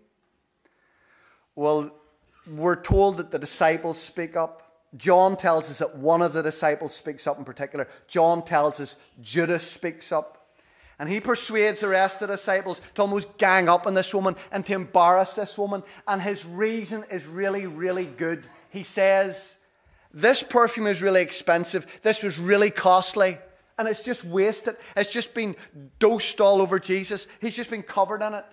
Well, 1.55 1.95
we're 2.47 2.77
told 2.77 3.17
that 3.17 3.31
the 3.31 3.39
disciples 3.39 4.01
speak 4.01 4.37
up. 4.37 4.63
John 4.97 5.37
tells 5.37 5.71
us 5.71 5.79
that 5.79 5.97
one 5.97 6.23
of 6.23 6.33
the 6.33 6.43
disciples 6.43 6.95
speaks 6.95 7.27
up 7.27 7.39
in 7.39 7.45
particular. 7.45 7.89
John 8.07 8.45
tells 8.45 8.81
us 8.81 8.97
Judas 9.21 9.69
speaks 9.69 10.13
up. 10.13 10.45
And 10.99 11.09
he 11.09 11.21
persuades 11.21 11.81
the 11.81 11.89
rest 11.89 12.23
of 12.23 12.29
the 12.29 12.37
disciples 12.37 12.81
to 12.95 13.03
almost 13.03 13.37
gang 13.37 13.69
up 13.69 13.87
on 13.87 13.95
this 13.95 14.15
woman 14.15 14.37
and 14.53 14.65
to 14.67 14.75
embarrass 14.75 15.35
this 15.35 15.59
woman. 15.59 15.83
And 16.07 16.23
his 16.23 16.45
reason 16.45 17.05
is 17.11 17.27
really, 17.27 17.67
really 17.67 18.07
good. 18.07 18.47
He 18.71 18.85
says, 18.85 19.57
This 20.13 20.45
perfume 20.45 20.87
is 20.87 21.03
really 21.03 21.23
expensive. 21.23 22.01
This 22.03 22.23
was 22.23 22.39
really 22.39 22.71
costly. 22.71 23.39
And 23.77 23.89
it's 23.89 24.05
just 24.05 24.25
wasted. 24.25 24.77
It's 24.97 25.11
just 25.11 25.35
been 25.35 25.57
dosed 25.99 26.41
all 26.41 26.63
over 26.63 26.79
Jesus. 26.79 27.27
He's 27.41 27.57
just 27.57 27.71
been 27.71 27.83
covered 27.83 28.23
in 28.23 28.35
it. 28.35 28.45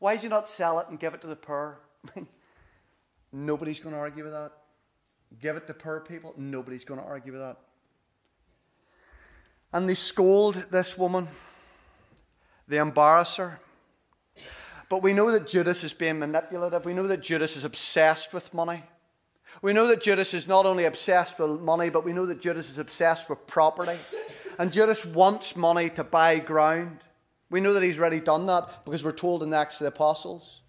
Why 0.00 0.16
do 0.16 0.24
you 0.24 0.28
not 0.28 0.48
sell 0.48 0.80
it 0.80 0.88
and 0.88 0.98
give 0.98 1.14
it 1.14 1.20
to 1.20 1.28
the 1.28 1.36
poor? 1.36 1.78
Nobody's 3.32 3.80
going 3.80 3.94
to 3.94 4.00
argue 4.00 4.24
with 4.24 4.32
that. 4.32 4.52
Give 5.40 5.56
it 5.56 5.66
to 5.66 5.74
poor 5.74 6.00
people. 6.00 6.34
Nobody's 6.36 6.84
going 6.84 7.00
to 7.00 7.06
argue 7.06 7.32
with 7.32 7.40
that. 7.40 7.56
And 9.72 9.88
they 9.88 9.94
scold 9.94 10.66
this 10.70 10.98
woman, 10.98 11.28
they 12.68 12.78
embarrass 12.78 13.36
her. 13.36 13.58
But 14.90 15.02
we 15.02 15.14
know 15.14 15.30
that 15.30 15.46
Judas 15.46 15.82
is 15.84 15.94
being 15.94 16.18
manipulative. 16.18 16.84
We 16.84 16.92
know 16.92 17.06
that 17.06 17.22
Judas 17.22 17.56
is 17.56 17.64
obsessed 17.64 18.34
with 18.34 18.52
money. 18.52 18.82
We 19.62 19.72
know 19.72 19.86
that 19.86 20.02
Judas 20.02 20.34
is 20.34 20.46
not 20.46 20.66
only 20.66 20.84
obsessed 20.84 21.38
with 21.38 21.60
money, 21.60 21.88
but 21.88 22.04
we 22.04 22.12
know 22.12 22.26
that 22.26 22.40
Judas 22.40 22.70
is 22.70 22.78
obsessed 22.78 23.30
with 23.30 23.46
property. 23.46 23.98
And 24.58 24.70
Judas 24.70 25.06
wants 25.06 25.56
money 25.56 25.88
to 25.90 26.04
buy 26.04 26.38
ground. 26.38 26.98
We 27.50 27.60
know 27.60 27.72
that 27.74 27.82
he's 27.82 27.98
already 27.98 28.20
done 28.20 28.46
that 28.46 28.84
because 28.84 29.04
we're 29.04 29.12
told 29.12 29.42
in 29.42 29.50
the 29.50 29.56
Acts 29.56 29.80
of 29.80 29.84
the 29.84 29.88
Apostles. 29.88 30.61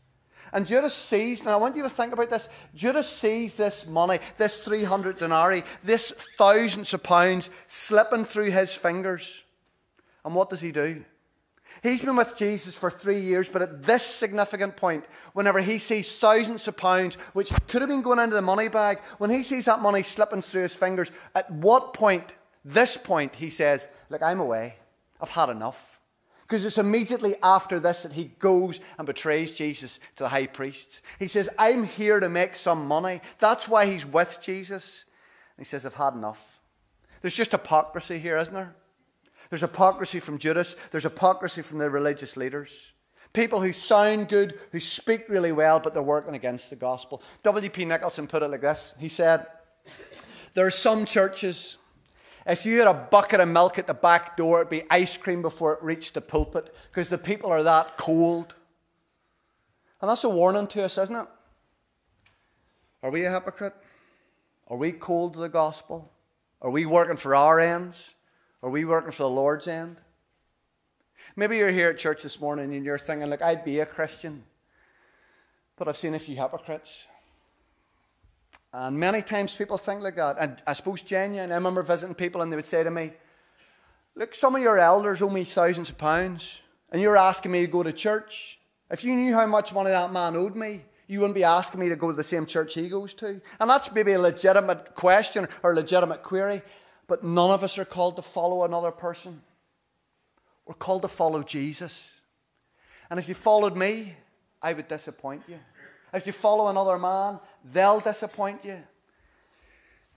And 0.54 0.68
Judas 0.68 0.94
sees, 0.94 1.44
now 1.44 1.54
I 1.54 1.56
want 1.56 1.76
you 1.76 1.82
to 1.82 1.90
think 1.90 2.14
about 2.14 2.30
this. 2.30 2.48
Judas 2.76 3.10
sees 3.10 3.58
this 3.58 3.88
money, 3.88 4.20
this 4.38 4.60
300 4.60 5.18
denarii, 5.18 5.64
this 5.84 6.12
thousands 6.38 6.94
of 6.94 7.02
pounds 7.02 7.50
slipping 7.66 8.24
through 8.24 8.52
his 8.52 8.74
fingers. 8.74 9.44
And 10.24 10.36
what 10.36 10.52
does 10.52 10.62
he 10.62 10.72
do? 10.72 11.04
He's 11.82 12.02
been 12.02 12.16
with 12.16 12.38
Jesus 12.38 12.78
for 12.78 12.92
three 12.92 13.20
years, 13.20 13.50
but 13.50 13.64
at 13.64 13.84
this 13.84 14.06
significant 14.06 14.78
point, 14.78 15.06
whenever 15.34 15.60
he 15.60 15.80
sees 15.80 16.18
thousands 16.20 16.68
of 16.68 16.78
pounds, 16.78 17.16
which 17.34 17.52
could 17.68 17.82
have 17.82 17.90
been 17.90 18.04
going 18.04 18.20
into 18.20 18.36
the 18.36 18.42
money 18.42 18.68
bag, 18.68 19.00
when 19.18 19.32
he 19.32 19.42
sees 19.42 19.66
that 19.66 19.82
money 19.82 20.04
slipping 20.04 20.42
through 20.42 20.62
his 20.62 20.76
fingers, 20.76 21.12
at 21.34 21.50
what 21.52 21.94
point, 21.94 22.36
this 22.64 22.96
point, 22.96 23.36
he 23.36 23.50
says, 23.50 23.90
Look, 24.10 24.22
I'm 24.22 24.40
away. 24.40 24.76
I've 25.20 25.32
had 25.32 25.50
enough. 25.50 25.93
Because 26.44 26.66
it's 26.66 26.78
immediately 26.78 27.36
after 27.42 27.80
this 27.80 28.04
that 28.04 28.14
he 28.14 28.26
goes 28.40 28.80
and 28.98 29.08
betrays 29.08 29.52
Jesus 29.52 30.00
to 30.18 30.24
the 30.24 30.30
high 30.30 30.48
priests. 30.48 31.02
He 31.18 31.28
says, 31.28 31.50
I'm 31.58 31.84
here 31.84 32.20
to 32.20 32.30
make 32.30 32.56
some 32.56 32.86
money. 32.86 33.22
That's 33.40 33.68
why 33.68 33.86
he's 33.86 34.06
with 34.06 34.40
Jesus. 34.42 35.06
And 35.58 35.66
he 35.66 35.70
says, 35.70 35.86
I've 35.86 35.96
had 35.96 36.14
enough. 36.14 36.60
There's 37.22 37.34
just 37.34 37.52
hypocrisy 37.52 38.20
here, 38.20 38.38
isn't 38.38 38.54
there? 38.54 38.76
There's 39.50 39.62
hypocrisy 39.62 40.20
from 40.20 40.40
Judas, 40.40 40.76
there's 40.92 41.04
hypocrisy 41.04 41.62
from 41.62 41.78
the 41.78 41.90
religious 41.90 42.36
leaders. 42.36 42.94
People 43.34 43.62
who 43.62 43.72
sound 43.72 44.28
good, 44.28 44.60
who 44.72 44.80
speak 44.80 45.28
really 45.28 45.52
well, 45.52 45.80
but 45.80 45.94
they're 45.94 46.04
working 46.04 46.36
against 46.36 46.70
the 46.70 46.76
gospel. 46.76 47.22
W.P. 47.42 47.86
Nicholson 47.86 48.28
put 48.28 48.44
it 48.44 48.50
like 48.50 48.62
this 48.62 48.94
He 49.00 49.10
said, 49.10 49.48
There 50.54 50.66
are 50.66 50.72
some 50.72 51.06
churches, 51.06 51.78
if 52.46 52.66
you 52.66 52.80
had 52.80 52.88
a 52.88 52.94
bucket 52.94 53.40
of 53.40 53.48
milk 53.48 53.80
at 53.80 53.88
the 53.88 53.94
back 53.94 54.36
door, 54.36 54.60
it'd 54.60 54.70
be 54.70 54.84
ice 54.90 55.16
cream 55.16 55.42
before 55.42 55.74
it 55.74 55.84
reached 55.84 56.14
the 56.14 56.22
pulpit 56.22 56.76
because 56.90 57.10
the 57.10 57.18
people 57.18 57.52
are 57.52 57.64
that 57.64 57.98
cold. 57.98 58.56
And 60.02 60.10
that's 60.10 60.24
a 60.24 60.30
warning 60.30 60.68
to 60.68 60.84
us, 60.84 60.98
isn't 60.98 61.16
it? 61.16 61.28
Are 63.02 63.12
we 63.12 63.26
a 63.26 63.32
hypocrite? 63.32 63.74
Are 64.68 64.78
we 64.78 64.92
cold 64.92 65.36
to 65.36 65.40
the 65.40 65.50
gospel? 65.50 66.12
Are 66.62 66.72
we 66.72 66.86
working 66.86 67.18
for 67.18 67.36
our 67.36 67.60
ends? 67.60 68.14
Are 68.62 68.70
we 68.70 68.86
working 68.86 69.12
for 69.12 69.24
the 69.24 69.30
Lord's 69.30 69.68
end? 69.68 70.02
Maybe 71.36 71.58
you're 71.58 71.72
here 71.72 71.90
at 71.90 71.98
church 71.98 72.24
this 72.24 72.40
morning 72.40 72.74
and 72.74 72.86
you're 72.86 72.98
thinking, 72.98 73.30
look, 73.30 73.42
I'd 73.42 73.64
be 73.64 73.80
a 73.80 73.86
Christian, 73.86 74.44
but 75.78 75.88
I've 75.88 75.98
seen 75.98 76.14
a 76.14 76.20
few 76.20 76.36
hypocrites. 76.36 77.08
And 78.74 79.00
many 79.00 79.22
times 79.22 79.56
people 79.56 79.78
think 79.78 80.02
like 80.02 80.16
that. 80.16 80.38
And 80.40 80.62
I 80.66 80.74
suppose 80.74 81.04
genuine. 81.04 81.52
I 81.52 81.56
remember 81.56 81.84
visiting 81.84 82.16
people 82.16 82.42
and 82.42 82.52
they 82.52 82.56
would 82.56 82.66
say 82.66 82.84
to 82.84 82.92
me, 82.92 83.12
Look, 84.16 84.36
some 84.36 84.56
of 84.56 84.62
your 84.62 84.78
elders 84.78 85.22
owe 85.22 85.30
me 85.30 85.44
thousands 85.44 85.90
of 85.90 85.98
pounds, 85.98 86.62
and 86.92 87.02
you're 87.02 87.18
asking 87.18 87.52
me 87.52 87.62
to 87.62 87.72
go 87.72 87.82
to 87.82 87.92
church. 87.92 88.60
If 88.92 89.04
you 89.04 89.16
knew 89.16 89.34
how 89.34 89.48
much 89.48 89.74
money 89.74 89.90
that 89.90 90.14
man 90.14 90.36
owed 90.36 90.56
me, 90.56 90.82
you 91.08 91.20
wouldn't 91.20 91.36
be 91.36 91.44
asking 91.44 91.80
me 91.80 91.90
to 91.90 91.96
go 91.96 92.12
to 92.12 92.16
the 92.16 92.24
same 92.24 92.46
church 92.46 92.76
he 92.76 92.90
goes 92.90 93.16
to. 93.16 93.42
And 93.60 93.70
that's 93.70 93.92
maybe 93.92 94.14
a 94.14 94.20
legitimate 94.20 94.94
question 94.94 95.48
or 95.64 95.72
a 95.72 95.76
legitimate 95.76 96.22
query. 96.22 96.62
But 97.08 97.24
none 97.24 97.50
of 97.50 97.64
us 97.64 97.78
are 97.80 97.86
called 97.86 98.16
to 98.18 98.22
follow 98.22 98.64
another 98.64 98.92
person. 98.92 99.42
We're 100.66 100.76
called 100.76 101.02
to 101.02 101.08
follow 101.08 101.42
Jesus. 101.42 102.22
And 103.10 103.20
if 103.20 103.28
you 103.28 103.34
followed 103.34 103.76
me, 103.76 104.16
I 104.62 104.74
would 104.74 104.88
disappoint 104.88 105.44
you. 105.48 105.60
If 106.14 106.28
you 106.28 106.34
follow 106.34 106.68
another 106.68 107.00
man, 107.00 107.40
they'll 107.64 108.00
disappoint 108.00 108.66
you. 108.66 108.80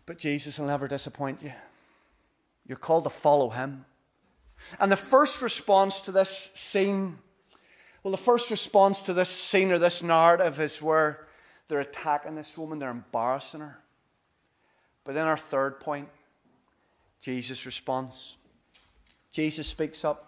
But 0.04 0.18
Jesus 0.18 0.58
will 0.58 0.66
never 0.66 0.88
disappoint 0.88 1.42
you. 1.42 1.52
You're 2.66 2.78
called 2.78 3.04
to 3.04 3.10
follow 3.10 3.50
him. 3.50 3.84
And 4.80 4.90
the 4.90 4.96
first 4.96 5.42
response 5.42 6.00
to 6.02 6.12
this 6.12 6.50
scene, 6.54 7.18
well, 8.02 8.10
the 8.10 8.16
first 8.16 8.50
response 8.50 9.02
to 9.02 9.12
this 9.12 9.28
scene 9.28 9.70
or 9.70 9.78
this 9.78 10.02
narrative 10.02 10.60
is 10.60 10.80
where 10.80 11.26
they're 11.68 11.80
attacking 11.80 12.34
this 12.34 12.56
woman, 12.56 12.78
they're 12.78 12.90
embarrassing 12.90 13.60
her. 13.60 13.78
But 15.04 15.14
then 15.14 15.26
our 15.26 15.36
third 15.36 15.80
point, 15.80 16.08
Jesus 17.20 17.66
responds. 17.66 18.36
Jesus 19.32 19.66
speaks 19.66 20.04
up. 20.04 20.25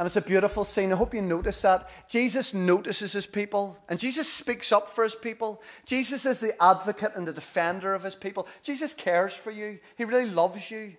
And 0.00 0.06
it's 0.06 0.16
a 0.16 0.22
beautiful 0.22 0.64
scene. 0.64 0.94
I 0.94 0.96
hope 0.96 1.12
you 1.12 1.20
notice 1.20 1.60
that. 1.60 1.90
Jesus 2.08 2.54
notices 2.54 3.12
his 3.12 3.26
people 3.26 3.76
and 3.86 4.00
Jesus 4.00 4.32
speaks 4.32 4.72
up 4.72 4.88
for 4.88 5.04
his 5.04 5.14
people. 5.14 5.60
Jesus 5.84 6.24
is 6.24 6.40
the 6.40 6.54
advocate 6.58 7.12
and 7.16 7.28
the 7.28 7.34
defender 7.34 7.92
of 7.92 8.02
his 8.02 8.14
people. 8.14 8.48
Jesus 8.62 8.94
cares 8.94 9.34
for 9.34 9.50
you, 9.50 9.78
he 9.96 10.06
really 10.06 10.30
loves 10.30 10.70
you. 10.70 10.94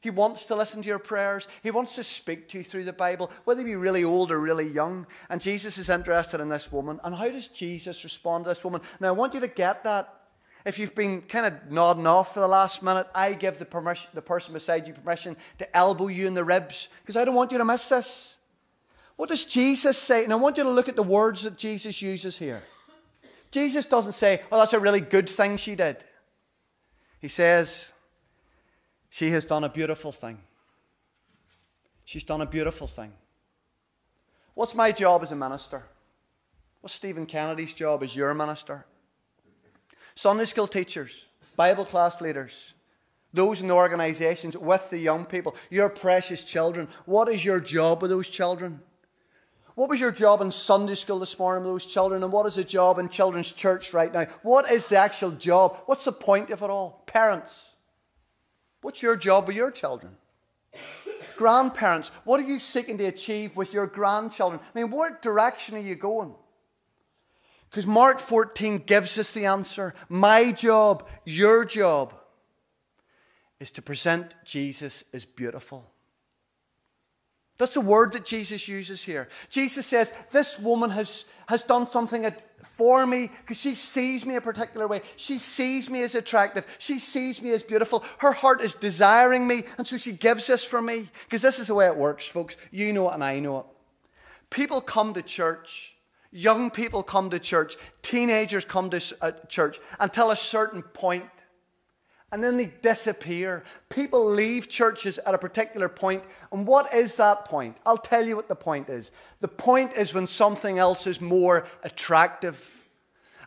He 0.00 0.10
wants 0.10 0.44
to 0.44 0.54
listen 0.54 0.80
to 0.82 0.88
your 0.88 1.00
prayers. 1.00 1.48
He 1.64 1.72
wants 1.72 1.96
to 1.96 2.04
speak 2.04 2.48
to 2.50 2.58
you 2.58 2.62
through 2.62 2.84
the 2.84 2.92
Bible, 2.92 3.32
whether 3.46 3.62
you 3.62 3.66
be 3.66 3.74
really 3.74 4.04
old 4.04 4.30
or 4.30 4.38
really 4.38 4.68
young. 4.68 5.08
And 5.28 5.40
Jesus 5.40 5.76
is 5.76 5.90
interested 5.90 6.40
in 6.40 6.48
this 6.48 6.70
woman. 6.70 7.00
And 7.02 7.16
how 7.16 7.28
does 7.28 7.48
Jesus 7.48 8.04
respond 8.04 8.44
to 8.44 8.50
this 8.50 8.62
woman? 8.62 8.80
Now, 9.00 9.08
I 9.08 9.10
want 9.10 9.34
you 9.34 9.40
to 9.40 9.48
get 9.48 9.82
that. 9.82 10.14
If 10.66 10.80
you've 10.80 10.96
been 10.96 11.22
kind 11.22 11.46
of 11.46 11.70
nodding 11.70 12.08
off 12.08 12.34
for 12.34 12.40
the 12.40 12.48
last 12.48 12.82
minute, 12.82 13.06
I 13.14 13.34
give 13.34 13.56
the, 13.58 13.64
permission, 13.64 14.10
the 14.14 14.20
person 14.20 14.52
beside 14.52 14.88
you 14.88 14.92
permission 14.92 15.36
to 15.58 15.76
elbow 15.76 16.08
you 16.08 16.26
in 16.26 16.34
the 16.34 16.42
ribs 16.42 16.88
because 17.02 17.16
I 17.16 17.24
don't 17.24 17.36
want 17.36 17.52
you 17.52 17.58
to 17.58 17.64
miss 17.64 17.88
this. 17.88 18.36
What 19.14 19.28
does 19.28 19.44
Jesus 19.44 19.96
say? 19.96 20.24
And 20.24 20.32
I 20.32 20.36
want 20.36 20.56
you 20.56 20.64
to 20.64 20.68
look 20.68 20.88
at 20.88 20.96
the 20.96 21.04
words 21.04 21.44
that 21.44 21.56
Jesus 21.56 22.02
uses 22.02 22.36
here. 22.36 22.64
Jesus 23.52 23.86
doesn't 23.86 24.12
say, 24.12 24.42
Oh, 24.50 24.58
that's 24.58 24.72
a 24.72 24.80
really 24.80 25.00
good 25.00 25.28
thing 25.28 25.56
she 25.56 25.76
did. 25.76 25.98
He 27.20 27.28
says, 27.28 27.92
She 29.08 29.30
has 29.30 29.44
done 29.44 29.62
a 29.62 29.68
beautiful 29.68 30.10
thing. 30.10 30.40
She's 32.04 32.24
done 32.24 32.40
a 32.40 32.46
beautiful 32.46 32.88
thing. 32.88 33.12
What's 34.54 34.74
my 34.74 34.90
job 34.90 35.22
as 35.22 35.30
a 35.30 35.36
minister? 35.36 35.84
What's 36.80 36.94
Stephen 36.94 37.24
Kennedy's 37.24 37.72
job 37.72 38.02
as 38.02 38.16
your 38.16 38.34
minister? 38.34 38.84
Sunday 40.16 40.46
school 40.46 40.66
teachers, 40.66 41.26
Bible 41.56 41.84
class 41.84 42.22
leaders, 42.22 42.72
those 43.34 43.60
in 43.60 43.68
the 43.68 43.74
organizations 43.74 44.56
with 44.56 44.88
the 44.88 44.98
young 44.98 45.26
people, 45.26 45.54
your 45.68 45.90
precious 45.90 46.42
children. 46.42 46.88
What 47.04 47.28
is 47.28 47.44
your 47.44 47.60
job 47.60 48.00
with 48.00 48.10
those 48.10 48.30
children? 48.30 48.80
What 49.74 49.90
was 49.90 50.00
your 50.00 50.10
job 50.10 50.40
in 50.40 50.50
Sunday 50.50 50.94
school 50.94 51.18
this 51.18 51.38
morning 51.38 51.64
with 51.64 51.74
those 51.74 51.84
children? 51.84 52.22
And 52.22 52.32
what 52.32 52.46
is 52.46 52.54
the 52.54 52.64
job 52.64 52.98
in 52.98 53.10
children's 53.10 53.52
church 53.52 53.92
right 53.92 54.10
now? 54.10 54.24
What 54.42 54.70
is 54.70 54.88
the 54.88 54.96
actual 54.96 55.32
job? 55.32 55.82
What's 55.84 56.06
the 56.06 56.12
point 56.12 56.48
of 56.48 56.62
it 56.62 56.70
all? 56.70 57.02
Parents, 57.04 57.74
what's 58.80 59.02
your 59.02 59.16
job 59.16 59.46
with 59.46 59.56
your 59.56 59.70
children? 59.70 60.16
Grandparents, 61.36 62.10
what 62.24 62.40
are 62.40 62.44
you 62.44 62.58
seeking 62.58 62.96
to 62.96 63.04
achieve 63.04 63.54
with 63.54 63.74
your 63.74 63.86
grandchildren? 63.86 64.62
I 64.62 64.80
mean, 64.80 64.90
what 64.90 65.20
direction 65.20 65.76
are 65.76 65.80
you 65.80 65.94
going? 65.94 66.34
Because 67.70 67.86
Mark 67.86 68.18
14 68.18 68.78
gives 68.78 69.18
us 69.18 69.32
the 69.32 69.46
answer. 69.46 69.94
My 70.08 70.52
job, 70.52 71.06
your 71.24 71.64
job, 71.64 72.14
is 73.60 73.70
to 73.72 73.82
present 73.82 74.34
Jesus 74.44 75.04
as 75.12 75.24
beautiful. 75.24 75.90
That's 77.58 77.74
the 77.74 77.80
word 77.80 78.12
that 78.12 78.26
Jesus 78.26 78.68
uses 78.68 79.02
here. 79.02 79.28
Jesus 79.48 79.86
says, 79.86 80.12
This 80.30 80.58
woman 80.58 80.90
has, 80.90 81.24
has 81.48 81.62
done 81.62 81.86
something 81.86 82.30
for 82.62 83.06
me 83.06 83.30
because 83.40 83.58
she 83.58 83.74
sees 83.74 84.26
me 84.26 84.36
a 84.36 84.40
particular 84.40 84.86
way. 84.86 85.00
She 85.16 85.38
sees 85.38 85.88
me 85.88 86.02
as 86.02 86.14
attractive. 86.14 86.66
She 86.78 86.98
sees 86.98 87.40
me 87.40 87.52
as 87.52 87.62
beautiful. 87.62 88.04
Her 88.18 88.32
heart 88.32 88.60
is 88.60 88.74
desiring 88.74 89.46
me, 89.46 89.64
and 89.78 89.86
so 89.86 89.96
she 89.96 90.12
gives 90.12 90.46
this 90.46 90.64
for 90.64 90.82
me. 90.82 91.08
Because 91.24 91.42
this 91.42 91.58
is 91.58 91.68
the 91.68 91.74
way 91.74 91.86
it 91.86 91.96
works, 91.96 92.26
folks. 92.26 92.56
You 92.70 92.92
know 92.92 93.08
it, 93.08 93.14
and 93.14 93.24
I 93.24 93.38
know 93.38 93.60
it. 93.60 93.66
People 94.50 94.82
come 94.82 95.14
to 95.14 95.22
church 95.22 95.95
Young 96.30 96.70
people 96.70 97.02
come 97.02 97.30
to 97.30 97.38
church, 97.38 97.76
teenagers 98.02 98.64
come 98.64 98.90
to 98.90 99.16
uh, 99.22 99.32
church 99.48 99.78
until 99.98 100.30
a 100.30 100.36
certain 100.36 100.82
point, 100.82 101.24
and 102.32 102.42
then 102.42 102.56
they 102.56 102.72
disappear. 102.82 103.64
People 103.88 104.24
leave 104.24 104.68
churches 104.68 105.18
at 105.18 105.34
a 105.34 105.38
particular 105.38 105.88
point, 105.88 106.24
and 106.52 106.66
what 106.66 106.92
is 106.92 107.16
that 107.16 107.44
point? 107.44 107.78
I'll 107.86 107.96
tell 107.96 108.26
you 108.26 108.36
what 108.36 108.48
the 108.48 108.56
point 108.56 108.88
is. 108.88 109.12
The 109.40 109.48
point 109.48 109.92
is 109.94 110.12
when 110.12 110.26
something 110.26 110.78
else 110.78 111.06
is 111.06 111.20
more 111.20 111.66
attractive. 111.82 112.75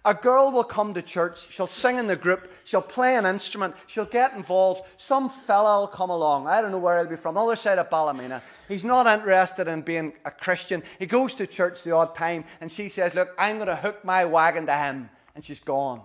A 0.05 0.13
girl 0.13 0.51
will 0.51 0.63
come 0.63 0.93
to 0.93 1.01
church, 1.01 1.51
she'll 1.51 1.67
sing 1.67 1.97
in 1.97 2.07
the 2.07 2.15
group, 2.15 2.51
she'll 2.63 2.81
play 2.81 3.17
an 3.17 3.25
instrument, 3.25 3.75
she'll 3.85 4.05
get 4.05 4.33
involved. 4.33 4.83
Some 4.97 5.29
fella 5.29 5.81
will 5.81 5.87
come 5.87 6.09
along, 6.09 6.47
I 6.47 6.61
don't 6.61 6.71
know 6.71 6.79
where 6.79 6.97
he'll 6.97 7.09
be 7.09 7.17
from, 7.17 7.35
the 7.35 7.41
other 7.41 7.55
side 7.57 7.79
of 7.79 7.89
Ballymena. 7.89 8.41
He's 8.69 8.85
not 8.85 9.07
interested 9.07 9.67
in 9.67 9.81
being 9.81 10.13
a 10.23 10.31
Christian. 10.31 10.83
He 10.99 11.05
goes 11.05 11.33
to 11.35 11.45
church 11.45 11.83
the 11.83 11.91
odd 11.91 12.15
time, 12.15 12.45
and 12.61 12.71
she 12.71 12.87
says, 12.87 13.13
Look, 13.13 13.33
I'm 13.37 13.57
going 13.57 13.67
to 13.67 13.75
hook 13.75 14.05
my 14.05 14.23
wagon 14.25 14.65
to 14.67 14.75
him. 14.75 15.09
And 15.35 15.43
she's 15.43 15.59
gone. 15.59 16.01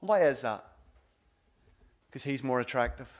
Why 0.00 0.22
is 0.24 0.40
that? 0.42 0.64
Because 2.06 2.24
he's 2.24 2.42
more 2.42 2.60
attractive. 2.60 3.10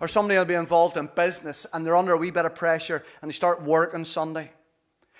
Or 0.00 0.08
somebody 0.08 0.38
will 0.38 0.44
be 0.44 0.54
involved 0.54 0.96
in 0.96 1.10
business 1.14 1.66
and 1.72 1.84
they're 1.84 1.96
under 1.96 2.12
a 2.12 2.16
wee 2.16 2.30
bit 2.30 2.44
of 2.44 2.54
pressure 2.54 3.04
and 3.20 3.30
they 3.30 3.34
start 3.34 3.62
work 3.62 3.94
on 3.94 4.04
Sunday. 4.04 4.52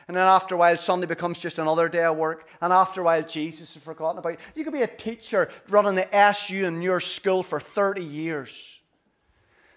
And 0.08 0.16
then 0.16 0.26
after 0.26 0.54
a 0.54 0.58
while, 0.58 0.76
Sunday 0.78 1.06
becomes 1.06 1.38
just 1.38 1.58
another 1.58 1.86
day 1.86 2.02
of 2.04 2.16
work. 2.16 2.48
And 2.62 2.72
after 2.72 3.02
a 3.02 3.04
while, 3.04 3.22
Jesus 3.22 3.76
is 3.76 3.82
forgotten 3.82 4.18
about. 4.18 4.38
You 4.54 4.64
could 4.64 4.72
be 4.72 4.82
a 4.82 4.86
teacher 4.86 5.50
running 5.68 5.96
the 5.96 6.14
SU 6.14 6.64
in 6.64 6.80
your 6.80 6.98
school 6.98 7.42
for 7.42 7.60
30 7.60 8.02
years. 8.02 8.80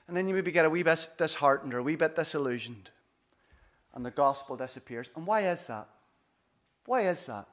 And 0.08 0.16
then 0.16 0.30
you 0.30 0.34
maybe 0.34 0.54
get 0.54 0.66
a 0.66 0.70
wee 0.70 0.84
bit 0.84 1.10
disheartened 1.18 1.74
or 1.74 1.80
a 1.80 1.84
wee 1.84 1.98
bit 1.98 2.16
disillusioned. 2.16 2.92
And 3.94 4.06
the 4.06 4.12
gospel 4.12 4.56
disappears. 4.56 5.10
And 5.18 5.28
why 5.28 5.42
is 5.42 5.68
that? 5.68 5.90
Why 6.86 7.02
is 7.02 7.26
that? 7.26 7.46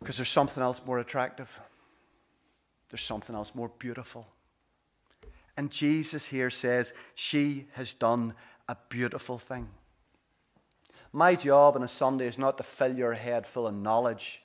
Because 0.00 0.18
there's 0.18 0.28
something 0.28 0.62
else 0.62 0.82
more 0.84 0.98
attractive. 0.98 1.58
There's 2.90 3.02
something 3.02 3.34
else 3.34 3.54
more 3.54 3.70
beautiful. 3.78 4.28
And 5.56 5.70
Jesus 5.70 6.26
here 6.26 6.50
says, 6.50 6.92
She 7.14 7.68
has 7.72 7.94
done 7.94 8.34
a 8.68 8.76
beautiful 8.90 9.38
thing. 9.38 9.68
My 11.14 11.36
job 11.36 11.76
on 11.76 11.84
a 11.84 11.88
Sunday 11.88 12.26
is 12.26 12.38
not 12.38 12.58
to 12.58 12.64
fill 12.64 12.92
your 12.92 13.12
head 13.12 13.46
full 13.46 13.68
of 13.68 13.74
knowledge. 13.74 14.42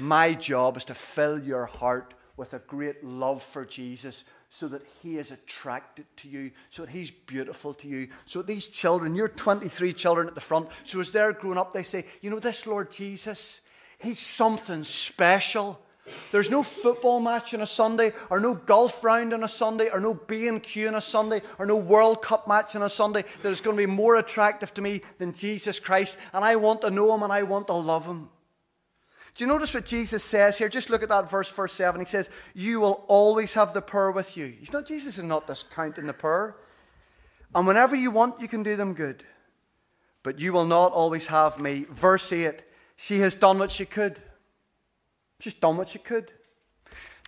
My 0.00 0.34
job 0.34 0.76
is 0.76 0.84
to 0.86 0.94
fill 0.94 1.38
your 1.38 1.66
heart 1.66 2.14
with 2.36 2.52
a 2.52 2.58
great 2.58 3.04
love 3.04 3.44
for 3.44 3.64
Jesus 3.64 4.24
so 4.48 4.66
that 4.66 4.82
he 5.04 5.18
is 5.18 5.30
attracted 5.30 6.04
to 6.16 6.28
you, 6.28 6.50
so 6.70 6.84
that 6.84 6.90
he's 6.90 7.12
beautiful 7.12 7.74
to 7.74 7.86
you, 7.86 8.08
so 8.26 8.42
these 8.42 8.66
children, 8.66 9.14
your 9.14 9.28
23 9.28 9.92
children 9.92 10.26
at 10.26 10.34
the 10.34 10.40
front, 10.40 10.68
so 10.82 10.98
as 10.98 11.12
they're 11.12 11.32
growing 11.32 11.58
up, 11.58 11.72
they 11.72 11.84
say, 11.84 12.04
You 12.22 12.30
know, 12.30 12.40
this 12.40 12.66
Lord 12.66 12.90
Jesus, 12.90 13.60
he's 13.96 14.18
something 14.18 14.82
special. 14.82 15.80
There's 16.32 16.50
no 16.50 16.62
football 16.62 17.20
match 17.20 17.54
on 17.54 17.62
a 17.62 17.66
Sunday, 17.66 18.12
or 18.28 18.38
no 18.38 18.54
golf 18.54 19.02
round 19.02 19.32
on 19.32 19.42
a 19.42 19.48
Sunday, 19.48 19.88
or 19.90 20.00
no 20.00 20.14
B&Q 20.14 20.88
on 20.88 20.94
a 20.94 21.00
Sunday, 21.00 21.40
or 21.58 21.64
no 21.64 21.76
World 21.76 22.20
Cup 22.22 22.46
match 22.46 22.76
on 22.76 22.82
a 22.82 22.90
Sunday 22.90 23.24
that 23.42 23.50
is 23.50 23.60
going 23.60 23.76
to 23.76 23.86
be 23.86 23.90
more 23.90 24.16
attractive 24.16 24.74
to 24.74 24.82
me 24.82 25.00
than 25.18 25.32
Jesus 25.32 25.80
Christ. 25.80 26.18
And 26.32 26.44
I 26.44 26.56
want 26.56 26.82
to 26.82 26.90
know 26.90 27.14
him 27.14 27.22
and 27.22 27.32
I 27.32 27.42
want 27.42 27.68
to 27.68 27.74
love 27.74 28.06
him. 28.06 28.28
Do 29.34 29.44
you 29.44 29.48
notice 29.48 29.74
what 29.74 29.84
Jesus 29.84 30.22
says 30.22 30.58
here? 30.58 30.68
Just 30.68 30.90
look 30.90 31.02
at 31.02 31.08
that 31.08 31.28
verse, 31.28 31.50
verse 31.50 31.72
7. 31.72 32.00
He 32.00 32.04
says, 32.04 32.30
You 32.54 32.80
will 32.80 33.04
always 33.08 33.54
have 33.54 33.72
the 33.72 33.82
poor 33.82 34.10
with 34.12 34.36
you. 34.36 34.46
He's 34.46 34.72
not, 34.72 34.86
Jesus 34.86 35.18
is 35.18 35.24
not 35.24 35.46
discounting 35.46 36.06
the 36.06 36.12
poor. 36.12 36.56
And 37.54 37.66
whenever 37.66 37.96
you 37.96 38.10
want, 38.10 38.40
you 38.40 38.46
can 38.46 38.62
do 38.62 38.76
them 38.76 38.94
good. 38.94 39.24
But 40.22 40.40
you 40.40 40.52
will 40.52 40.64
not 40.64 40.92
always 40.92 41.26
have 41.26 41.58
me. 41.58 41.86
Verse 41.90 42.32
8 42.32 42.62
She 42.96 43.18
has 43.20 43.34
done 43.34 43.58
what 43.58 43.72
she 43.72 43.86
could. 43.86 44.20
She's 45.40 45.54
done 45.54 45.76
what 45.76 45.88
she 45.88 45.98
could. 45.98 46.30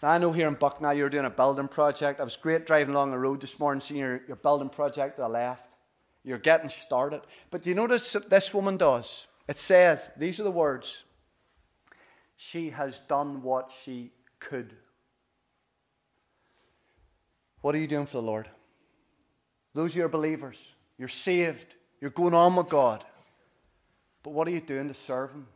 Now, 0.02 0.10
I 0.10 0.18
know 0.18 0.32
here 0.32 0.48
in 0.48 0.56
Buckna 0.56 0.96
you're 0.96 1.08
doing 1.08 1.24
a 1.24 1.30
building 1.30 1.68
project. 1.68 2.20
I 2.20 2.24
was 2.24 2.36
great 2.36 2.66
driving 2.66 2.94
along 2.94 3.10
the 3.10 3.18
road 3.18 3.40
this 3.40 3.58
morning, 3.58 3.80
seeing 3.80 4.00
your, 4.00 4.20
your 4.26 4.36
building 4.36 4.68
project 4.68 5.16
to 5.16 5.22
the 5.22 5.28
left. 5.28 5.76
You're 6.22 6.38
getting 6.38 6.68
started. 6.68 7.22
But 7.50 7.62
do 7.62 7.70
you 7.70 7.76
notice 7.76 8.14
what 8.14 8.28
this 8.30 8.52
woman 8.52 8.76
does? 8.76 9.26
It 9.48 9.58
says, 9.58 10.10
these 10.16 10.40
are 10.40 10.44
the 10.44 10.50
words 10.50 11.02
she 12.36 12.70
has 12.70 12.98
done 13.00 13.42
what 13.42 13.70
she 13.70 14.10
could. 14.38 14.74
What 17.62 17.74
are 17.74 17.78
you 17.78 17.86
doing 17.86 18.06
for 18.06 18.18
the 18.18 18.22
Lord? 18.22 18.48
Those 19.74 19.92
of 19.92 19.96
you 19.96 20.04
are 20.04 20.08
believers. 20.08 20.74
You're 20.98 21.08
saved. 21.08 21.74
You're 22.00 22.10
going 22.10 22.34
on 22.34 22.54
with 22.56 22.68
God. 22.68 23.04
But 24.22 24.30
what 24.30 24.46
are 24.46 24.50
you 24.50 24.60
doing 24.60 24.88
to 24.88 24.94
serve 24.94 25.32
Him? 25.32 25.46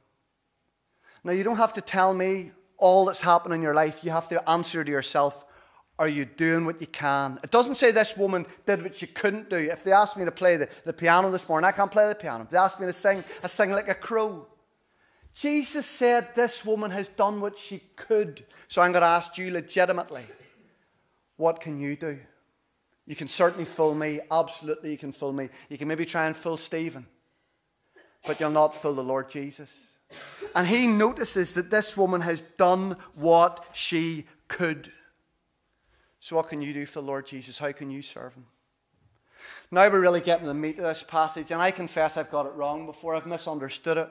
Now, 1.25 1.33
you 1.33 1.45
don't 1.45 1.57
have 1.57 1.75
to 1.75 1.81
tell 1.81 2.15
me 2.15 2.53
all 2.79 3.05
that's 3.05 3.21
happened 3.21 3.55
in 3.55 3.63
your 3.63 3.75
life. 3.75 4.01
You 4.03 4.11
have 4.11 4.29
to 4.29 4.49
answer 4.49 4.83
to 4.83 4.91
yourself 4.91 5.45
are 6.01 6.09
you 6.09 6.25
doing 6.25 6.65
what 6.65 6.81
you 6.81 6.87
can? 6.87 7.39
It 7.45 7.51
doesn't 7.51 7.75
say 7.75 7.91
this 7.91 8.17
woman 8.17 8.47
did 8.65 8.83
what 8.83 8.97
she 8.97 9.07
couldn't 9.07 9.51
do. 9.51 9.57
If 9.59 9.85
they 9.85 9.93
asked 9.93 10.17
me 10.17 10.25
to 10.25 10.31
play 10.33 10.57
the, 10.57 10.67
the 10.87 10.95
piano 10.95 11.31
this 11.31 11.47
morning, 11.47 11.69
I 11.69 11.73
can't 11.73 11.91
play 11.91 12.09
the 12.09 12.15
piano. 12.15 12.45
If 12.45 12.49
they 12.49 12.57
asked 12.57 12.81
me 12.81 12.87
to 12.87 12.93
sing, 12.93 13.23
I 13.45 13.49
sing 13.49 13.71
like 13.71 13.89
a 13.89 13.95
crow. 13.95 14.47
Jesus 15.35 15.85
said 15.85 16.35
this 16.35 16.65
woman 16.65 16.91
has 16.91 17.09
done 17.09 17.43
what 17.43 17.59
she 17.59 17.83
could. 17.97 18.47
So 18.67 18.81
I'm 18.81 18.93
going 18.93 19.03
to 19.03 19.09
ask 19.09 19.37
you 19.37 19.51
legitimately 19.51 20.25
what 21.37 21.61
can 21.61 21.79
you 21.79 21.97
do? 21.97 22.19
You 23.07 23.15
can 23.15 23.29
certainly 23.29 23.67
fool 23.67 23.95
me. 23.95 24.21
Absolutely, 24.31 24.93
you 24.93 24.99
can 24.99 25.13
fool 25.13 25.35
me. 25.35 25.51
You 25.69 25.77
can 25.77 25.87
maybe 25.87 26.07
try 26.07 26.27
and 26.27 26.37
fool 26.37 26.57
Stephen, 26.57 27.07
but 28.27 28.41
you'll 28.41 28.51
not 28.51 28.75
fool 28.75 28.95
the 28.95 29.03
Lord 29.03 29.29
Jesus. 29.29 29.90
And 30.55 30.67
he 30.67 30.87
notices 30.87 31.55
that 31.55 31.71
this 31.71 31.97
woman 31.97 32.23
has 32.23 32.41
done 32.57 32.97
what 33.15 33.65
she 33.73 34.27
could. 34.49 34.91
So, 36.19 36.37
what 36.37 36.49
can 36.49 36.61
you 36.61 36.73
do 36.73 36.87
for 36.87 37.01
the 37.01 37.07
Lord 37.07 37.27
Jesus? 37.27 37.59
How 37.59 37.73
can 37.73 37.91
you 37.91 38.03
serve 38.03 38.35
him? 38.35 38.47
Now 39.71 39.89
we're 39.89 40.01
really 40.01 40.21
getting 40.21 40.47
the 40.47 40.55
meat 40.55 40.79
of 40.79 40.85
this 40.85 41.03
passage, 41.03 41.53
and 41.53 41.63
I 41.63 41.71
confess 41.71 42.17
I've 42.17 42.31
got 42.31 42.47
it 42.47 42.55
wrong 42.55 42.87
before. 42.87 43.15
I've 43.15 43.27
misunderstood 43.27 43.99
it. 43.99 44.09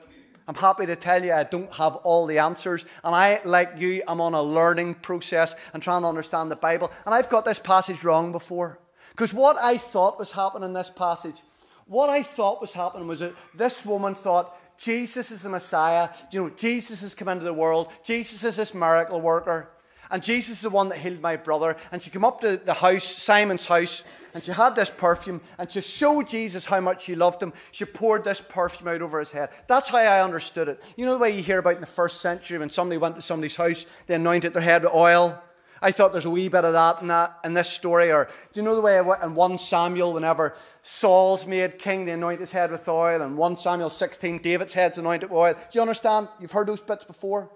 I'm 0.48 0.54
happy 0.54 0.86
to 0.86 0.96
tell 0.96 1.22
you 1.22 1.32
I 1.32 1.44
don't 1.44 1.72
have 1.74 1.96
all 1.96 2.26
the 2.26 2.38
answers. 2.38 2.84
And 3.04 3.14
I, 3.14 3.40
like 3.44 3.74
you, 3.76 4.02
I'm 4.08 4.20
on 4.20 4.34
a 4.34 4.42
learning 4.42 4.94
process 4.94 5.54
and 5.72 5.82
trying 5.82 6.02
to 6.02 6.08
understand 6.08 6.50
the 6.50 6.56
Bible. 6.56 6.90
And 7.06 7.14
I've 7.14 7.28
got 7.28 7.44
this 7.44 7.60
passage 7.60 8.02
wrong 8.02 8.32
before. 8.32 8.80
Because 9.10 9.32
what 9.32 9.56
I 9.58 9.76
thought 9.76 10.18
was 10.18 10.32
happening 10.32 10.68
in 10.68 10.72
this 10.72 10.90
passage, 10.90 11.42
what 11.86 12.10
I 12.10 12.22
thought 12.22 12.60
was 12.60 12.72
happening 12.72 13.06
was 13.06 13.20
that 13.20 13.34
this 13.54 13.86
woman 13.86 14.14
thought, 14.14 14.58
Jesus 14.80 15.30
is 15.30 15.42
the 15.42 15.50
Messiah. 15.50 16.08
You 16.32 16.44
know, 16.44 16.50
Jesus 16.50 17.02
has 17.02 17.14
come 17.14 17.28
into 17.28 17.44
the 17.44 17.52
world. 17.52 17.92
Jesus 18.02 18.42
is 18.42 18.56
this 18.56 18.72
miracle 18.72 19.20
worker. 19.20 19.68
And 20.10 20.22
Jesus 20.22 20.56
is 20.56 20.60
the 20.62 20.70
one 20.70 20.88
that 20.88 20.98
healed 20.98 21.20
my 21.20 21.36
brother. 21.36 21.76
And 21.92 22.02
she 22.02 22.10
came 22.10 22.24
up 22.24 22.40
to 22.40 22.56
the 22.56 22.74
house, 22.74 23.04
Simon's 23.04 23.66
house, 23.66 24.02
and 24.34 24.42
she 24.42 24.50
had 24.50 24.74
this 24.74 24.90
perfume. 24.90 25.40
And 25.58 25.68
to 25.70 25.80
show 25.80 26.22
Jesus 26.22 26.66
how 26.66 26.80
much 26.80 27.04
she 27.04 27.14
loved 27.14 27.42
him, 27.42 27.52
she 27.70 27.84
poured 27.84 28.24
this 28.24 28.40
perfume 28.40 28.88
out 28.88 29.02
over 29.02 29.20
his 29.20 29.30
head. 29.32 29.50
That's 29.68 29.90
how 29.90 29.98
I 29.98 30.24
understood 30.24 30.68
it. 30.68 30.82
You 30.96 31.04
know 31.04 31.12
the 31.12 31.18
way 31.18 31.36
you 31.36 31.42
hear 31.42 31.58
about 31.58 31.74
in 31.74 31.80
the 31.80 31.86
first 31.86 32.20
century 32.20 32.58
when 32.58 32.70
somebody 32.70 32.98
went 32.98 33.16
to 33.16 33.22
somebody's 33.22 33.56
house, 33.56 33.86
they 34.06 34.14
anointed 34.14 34.54
their 34.54 34.62
head 34.62 34.82
with 34.82 34.94
oil. 34.94 35.40
I 35.82 35.92
thought 35.92 36.12
there's 36.12 36.26
a 36.26 36.30
wee 36.30 36.48
bit 36.48 36.64
of 36.64 36.74
that 36.74 37.00
in, 37.00 37.08
that 37.08 37.38
in 37.44 37.54
this 37.54 37.70
story. 37.70 38.12
Or 38.12 38.28
do 38.52 38.60
you 38.60 38.64
know 38.64 38.74
the 38.74 38.82
way 38.82 38.98
in 38.98 39.34
1 39.34 39.58
Samuel, 39.58 40.12
whenever 40.12 40.54
Saul's 40.82 41.46
made 41.46 41.78
king, 41.78 42.04
they 42.04 42.12
anoint 42.12 42.40
his 42.40 42.52
head 42.52 42.70
with 42.70 42.86
oil. 42.88 43.22
And 43.22 43.36
1 43.36 43.56
Samuel 43.56 43.90
16, 43.90 44.38
David's 44.38 44.74
head's 44.74 44.98
anointed 44.98 45.30
with 45.30 45.38
oil. 45.38 45.54
Do 45.54 45.60
you 45.72 45.80
understand? 45.80 46.28
You've 46.38 46.52
heard 46.52 46.68
those 46.68 46.82
bits 46.82 47.04
before? 47.04 47.50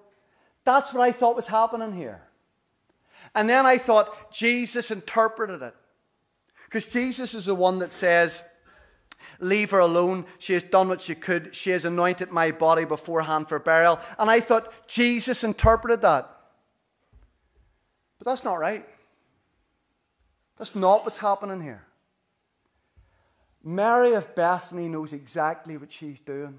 That's 0.65 0.95
what 0.95 1.03
I 1.03 1.13
thought 1.13 1.37
was 1.37 1.49
happening 1.49 1.93
here. 1.93 2.23
And 3.35 3.49
then 3.49 3.67
I 3.67 3.79
thought 3.79 4.33
Jesus 4.33 4.91
interpreted 4.91 5.61
it. 5.61 5.75
Because 6.65 6.87
Jesus 6.87 7.35
is 7.35 7.47
the 7.47 7.55
one 7.55 7.79
that 7.81 7.93
says, 7.93 8.43
Leave 9.41 9.71
her 9.71 9.79
alone. 9.79 10.27
She 10.39 10.53
has 10.53 10.63
done 10.63 10.89
what 10.89 11.01
she 11.01 11.15
could. 11.15 11.55
She 11.55 11.71
has 11.71 11.85
anointed 11.85 12.31
my 12.31 12.51
body 12.51 12.85
beforehand 12.85 13.49
for 13.49 13.59
burial. 13.59 13.99
And 14.19 14.31
I 14.31 14.41
thought 14.41 14.73
Jesus 14.87 15.45
interpreted 15.45 16.03
that. 16.03 16.34
But 18.25 18.31
that's 18.31 18.45
not 18.45 18.59
right. 18.59 18.89
That's 20.57 20.75
not 20.75 21.05
what's 21.05 21.19
happening 21.19 21.61
here. 21.61 21.85
Mary 23.63 24.15
of 24.15 24.35
Bethany 24.35 24.89
knows 24.89 25.13
exactly 25.13 25.77
what 25.77 25.93
she's 25.93 26.21
doing. 26.21 26.59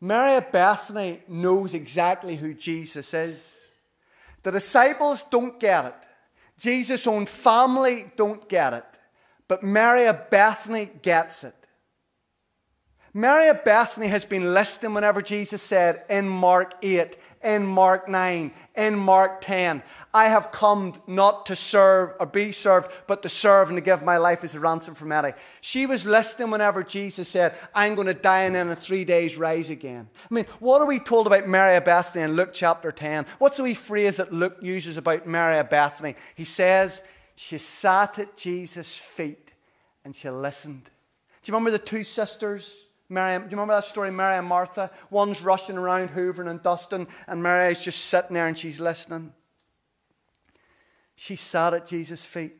Mary 0.00 0.36
of 0.36 0.50
Bethany 0.50 1.22
knows 1.28 1.74
exactly 1.74 2.36
who 2.36 2.54
Jesus 2.54 3.12
is. 3.12 3.68
The 4.42 4.50
disciples 4.50 5.24
don't 5.30 5.60
get 5.60 5.84
it. 5.84 5.94
Jesus' 6.58 7.06
own 7.06 7.26
family 7.26 8.10
don't 8.16 8.48
get 8.48 8.72
it. 8.72 8.84
But 9.46 9.62
Mary 9.62 10.06
of 10.06 10.30
Bethany 10.30 10.90
gets 11.02 11.44
it. 11.44 11.59
Mary 13.12 13.48
of 13.48 13.64
Bethany 13.64 14.06
has 14.06 14.24
been 14.24 14.54
listening 14.54 14.94
whenever 14.94 15.20
Jesus 15.20 15.60
said 15.60 16.04
in 16.08 16.28
Mark 16.28 16.74
8, 16.80 17.16
in 17.42 17.66
Mark 17.66 18.08
9, 18.08 18.52
in 18.76 18.94
Mark 18.96 19.40
10, 19.40 19.82
I 20.14 20.28
have 20.28 20.52
come 20.52 20.94
not 21.08 21.46
to 21.46 21.56
serve 21.56 22.14
or 22.20 22.26
be 22.26 22.52
served, 22.52 22.92
but 23.08 23.22
to 23.22 23.28
serve 23.28 23.68
and 23.68 23.76
to 23.76 23.80
give 23.80 24.04
my 24.04 24.16
life 24.16 24.44
as 24.44 24.54
a 24.54 24.60
ransom 24.60 24.94
for 24.94 25.06
many. 25.06 25.32
She 25.60 25.86
was 25.86 26.06
listening 26.06 26.52
whenever 26.52 26.84
Jesus 26.84 27.28
said, 27.28 27.56
I'm 27.74 27.96
going 27.96 28.06
to 28.06 28.14
die 28.14 28.42
and 28.42 28.54
then 28.54 28.68
in 28.68 28.76
three 28.76 29.04
days 29.04 29.36
rise 29.36 29.70
again. 29.70 30.08
I 30.30 30.34
mean, 30.34 30.46
what 30.60 30.80
are 30.80 30.86
we 30.86 31.00
told 31.00 31.26
about 31.26 31.48
Mary 31.48 31.76
of 31.76 31.84
Bethany 31.84 32.22
in 32.22 32.34
Luke 32.34 32.50
chapter 32.52 32.92
10? 32.92 33.26
What's 33.38 33.56
the 33.56 33.64
wee 33.64 33.74
phrase 33.74 34.18
that 34.18 34.32
Luke 34.32 34.58
uses 34.60 34.96
about 34.96 35.26
Mary 35.26 35.58
of 35.58 35.68
Bethany? 35.68 36.14
He 36.36 36.44
says, 36.44 37.02
She 37.34 37.58
sat 37.58 38.20
at 38.20 38.36
Jesus' 38.36 38.96
feet 38.96 39.54
and 40.04 40.14
she 40.14 40.30
listened. 40.30 40.84
Do 41.42 41.50
you 41.50 41.54
remember 41.54 41.72
the 41.72 41.84
two 41.84 42.04
sisters? 42.04 42.84
Mary, 43.10 43.36
do 43.36 43.44
you 43.44 43.50
remember 43.50 43.74
that 43.74 43.84
story, 43.84 44.10
Mary 44.10 44.38
and 44.38 44.46
Martha? 44.46 44.90
One's 45.10 45.42
rushing 45.42 45.76
around 45.76 46.10
hoovering 46.10 46.48
and 46.48 46.62
dusting, 46.62 47.08
and 47.26 47.42
Mary 47.42 47.72
is 47.72 47.80
just 47.80 48.04
sitting 48.04 48.34
there 48.34 48.46
and 48.46 48.56
she's 48.56 48.78
listening. 48.78 49.32
She 51.16 51.34
sat 51.34 51.74
at 51.74 51.86
Jesus' 51.86 52.24
feet 52.24 52.54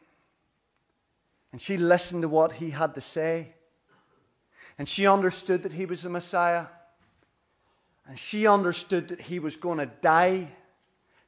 and 1.53 1.61
she 1.61 1.79
listened 1.79 2.23
to 2.23 2.29
what 2.29 2.53
he 2.53 2.71
had 2.71 2.95
to 2.97 3.01
say. 3.01 3.55
And 4.77 4.89
she 4.89 5.07
understood 5.07 5.63
that 5.63 5.73
he 5.73 5.87
was 5.87 6.03
the 6.03 6.11
Messiah. 6.11 6.67
And 8.07 8.19
she 8.19 8.47
understood 8.47 9.09
that 9.09 9.21
he 9.21 9.39
was 9.39 9.55
going 9.55 9.79
to 9.79 9.87
die, 9.87 10.49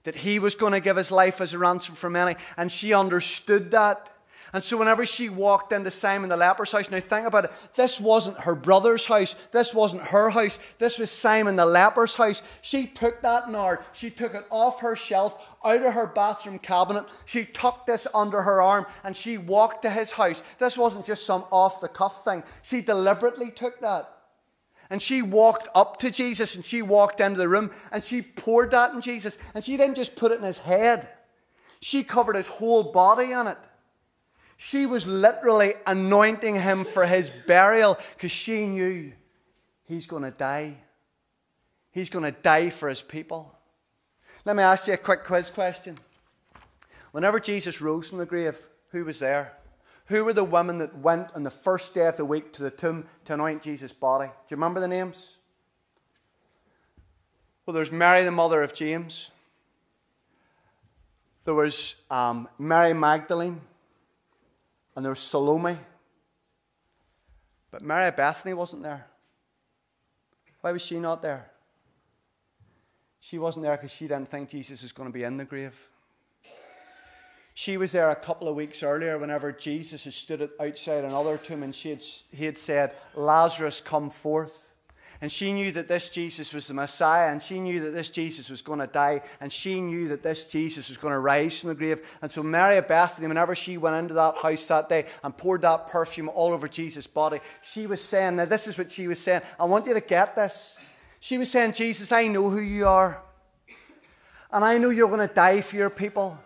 that 0.03 0.17
he 0.17 0.41
was 0.41 0.55
going 0.55 0.73
to 0.73 0.81
give 0.81 0.97
his 0.97 1.13
life 1.13 1.41
as 1.41 1.53
a 1.53 1.59
ransom 1.59 1.95
for 1.95 2.11
many. 2.11 2.35
And 2.57 2.73
she 2.73 2.93
understood 2.93 3.71
that. 3.71 4.11
And 4.55 4.63
so, 4.63 4.77
whenever 4.77 5.07
she 5.07 5.31
walked 5.31 5.73
into 5.73 5.91
Simon 5.91 6.29
the 6.29 6.37
leper's 6.37 6.73
house, 6.73 6.91
now 6.91 7.01
think 7.01 7.27
about 7.27 7.47
it, 7.47 7.53
this 7.75 7.99
wasn't 7.99 8.39
her 8.41 8.55
brother's 8.55 9.07
house, 9.07 9.35
this 9.51 9.73
wasn't 9.73 10.03
her 10.03 10.29
house, 10.29 10.59
this 10.79 10.99
was 10.99 11.11
Simon 11.11 11.57
the 11.57 11.65
leper's 11.65 12.15
house. 12.17 12.43
She 12.61 12.87
took 12.87 13.23
that 13.23 13.49
nard, 13.49 13.79
she 13.95 14.11
took 14.11 14.35
it 14.35 14.45
off 14.51 14.81
her 14.81 14.95
shelf, 14.95 15.43
out 15.65 15.83
of 15.83 15.95
her 15.95 16.07
bathroom 16.07 16.59
cabinet, 16.59 17.07
she 17.25 17.47
tucked 17.47 17.87
this 17.87 18.07
under 18.15 18.43
her 18.43 18.61
arm, 18.61 18.85
and 19.05 19.17
she 19.17 19.39
walked 19.39 19.83
to 19.83 19.91
his 19.91 20.11
house. 20.11 20.43
This 20.59 20.77
wasn't 20.77 21.07
just 21.07 21.25
some 21.25 21.47
off 21.51 21.81
the 21.81 21.89
cuff 21.89 22.23
thing, 22.23 22.45
she 22.61 22.83
deliberately 22.83 23.51
took 23.51 23.81
that. 23.81 24.13
And 24.91 25.01
she 25.01 25.23
walked 25.23 25.69
up 25.75 25.99
to 26.01 26.11
Jesus 26.11 26.55
and 26.55 26.63
she 26.63 26.83
walked 26.83 27.23
into 27.23 27.39
the 27.39 27.49
room 27.49 27.71
and 27.91 28.05
she 28.05 28.21
poured 28.21 28.73
that 28.73 28.93
in 28.93 29.01
Jesus. 29.01 29.39
And 29.55 29.65
she 29.65 29.79
didn't 29.79 29.95
just 29.95 30.17
put 30.17 30.33
it 30.33 30.39
in 30.39 30.45
his 30.45 30.59
head, 30.59 31.09
she 31.81 32.05
covered 32.05 32.37
his 32.37 32.49
whole 32.49 32.93
body 32.93 33.33
in 33.33 33.47
it. 33.47 33.57
She 34.65 34.87
was 34.87 35.09
literally 35.09 35.75
anointing 35.89 36.55
him 36.55 36.85
for 36.85 37.05
his 37.05 37.33
burial 37.49 37.99
because 38.15 38.31
she 38.31 38.65
knew 38.67 39.13
he's 39.83 40.07
going 40.07 40.23
to 40.23 40.31
die. 40.31 40.77
He's 41.91 42.09
going 42.09 42.33
to 42.33 42.41
die 42.41 42.71
for 42.71 42.89
his 42.89 43.03
people. 43.03 43.53
Let 44.45 44.55
me 44.55 44.63
ask 44.63 44.87
you 44.87 44.93
a 44.93 44.99
quick 44.99 45.25
quiz 45.25 45.51
question. 45.51 45.99
Whenever 47.11 47.41
Jesus 47.41 47.81
rose 47.81 48.09
from 48.09 48.19
the 48.19 48.25
grave, 48.25 48.57
who 48.91 49.05
was 49.05 49.19
there? 49.19 49.59
Who 50.07 50.25
were 50.25 50.33
the 50.33 50.45
women 50.45 50.79
that 50.79 50.97
went 50.97 51.35
on 51.35 51.43
the 51.43 51.51
first 51.51 51.93
day 51.93 52.07
of 52.07 52.17
the 52.17 52.25
week 52.25 52.53
to 52.53 52.63
the 52.63 52.71
tomb 52.71 53.07
to 53.25 53.35
anoint 53.35 53.63
Jesus' 53.63 53.93
body? 53.93 54.29
Do 54.29 54.33
you 54.55 54.57
remember 54.57 54.79
the 54.79 54.87
names? 54.87 55.39
Well, 57.67 57.75
there's 57.75 57.91
Mary, 57.91 58.23
the 58.23 58.31
mother 58.31 58.63
of 58.63 58.75
James. 58.75 59.33
There 61.47 61.55
was 61.55 61.97
um, 62.13 62.47
Mary 62.61 62.95
Magdalene. 62.95 63.61
And 64.95 65.05
there 65.05 65.11
was 65.11 65.19
Salome. 65.19 65.79
But 67.71 67.83
Mary 67.83 68.11
Bethany 68.11 68.55
wasn't 68.55 68.83
there. 68.83 69.07
Why 70.61 70.73
was 70.73 70.83
she 70.83 71.01
not 71.01 71.23
there? 71.23 71.51
She 73.19 73.39
wasn't 73.39 73.65
there 73.65 73.77
because 73.77 73.93
she 73.93 74.07
didn't 74.07 74.29
think 74.29 74.51
Jesus 74.51 74.83
was 74.83 74.93
going 74.93 75.09
to 75.09 75.13
be 75.13 75.25
in 75.25 75.37
the 75.37 75.45
grave. 75.45 75.75
She 77.55 77.77
was 77.77 77.93
there 77.93 78.11
a 78.11 78.17
couple 78.17 78.49
of 78.49 78.57
weeks 78.57 78.83
earlier 78.83 79.19
whenever 79.19 79.53
Jesus 79.53 80.05
had 80.05 80.13
stood 80.13 80.51
outside 80.59 81.05
another 81.05 81.37
tomb 81.37 81.63
and 81.63 81.75
she 81.75 81.91
had, 81.91 82.03
he 82.31 82.47
had 82.47 82.59
said, 82.59 82.95
Lazarus, 83.15 83.81
come 83.81 84.11
forth. 84.11 84.72
And 85.23 85.31
she 85.31 85.53
knew 85.53 85.71
that 85.71 85.87
this 85.87 86.09
Jesus 86.09 86.53
was 86.53 86.67
the 86.67 86.75
Messiah, 86.75 87.31
and 87.31 87.41
she 87.41 87.61
knew 87.61 87.79
that 87.83 87.93
this 87.93 88.11
Jesus 88.11 88.51
was 88.51 88.61
going 88.61 88.81
to 88.81 88.89
die, 88.89 89.23
and 89.41 89.53
she 89.53 89.81
knew 89.81 90.09
that 90.09 90.25
this 90.25 90.45
Jesus 90.45 90.89
was 90.89 90.99
going 90.99 91.13
to 91.13 91.21
rise 91.21 91.61
from 91.61 91.69
the 91.69 91.77
grave. 91.77 92.19
And 92.21 92.31
so, 92.31 92.43
Mary 92.43 92.77
of 92.77 92.89
Bethany, 92.89 93.29
whenever 93.29 93.55
she 93.55 93.79
went 93.79 93.95
into 93.95 94.15
that 94.15 94.35
house 94.39 94.67
that 94.67 94.89
day 94.89 95.07
and 95.23 95.35
poured 95.35 95.63
that 95.63 95.89
perfume 95.89 96.29
all 96.29 96.53
over 96.53 96.67
Jesus' 96.67 97.07
body, 97.07 97.39
she 97.63 97.87
was 97.87 98.03
saying, 98.03 98.35
Now, 98.35 98.47
this 98.47 98.67
is 98.67 98.77
what 98.77 98.91
she 98.91 99.07
was 99.07 99.21
saying. 99.21 99.43
I 99.61 99.65
want 99.65 99.87
you 99.87 99.95
to 99.95 100.01
get 100.01 100.35
this. 100.35 100.81
She 101.21 101.39
was 101.39 101.53
saying, 101.53 101.75
Jesus, 101.75 102.11
I 102.11 102.27
know 102.27 102.51
who 102.51 102.61
you 102.61 102.89
are, 102.89 103.23
and 104.51 104.65
I 104.65 104.77
know 104.77 104.91
you're 104.91 105.07
going 105.07 105.27
to 105.27 105.33
die 105.33 105.61
for 105.61 105.77
your 105.77 105.91
people. 105.91 106.37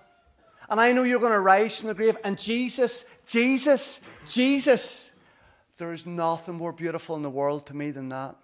And 0.68 0.78
I 0.78 0.92
know 0.92 1.02
you're 1.02 1.20
going 1.20 1.32
to 1.32 1.40
rise 1.40 1.78
from 1.78 1.88
the 1.88 1.94
grave. 1.94 2.18
And 2.24 2.38
Jesus, 2.38 3.06
Jesus, 3.24 4.02
Jesus, 4.28 5.12
there 5.78 5.94
is 5.94 6.04
nothing 6.04 6.56
more 6.56 6.72
beautiful 6.72 7.16
in 7.16 7.22
the 7.22 7.30
world 7.30 7.64
to 7.68 7.74
me 7.74 7.90
than 7.90 8.10
that. 8.10 8.36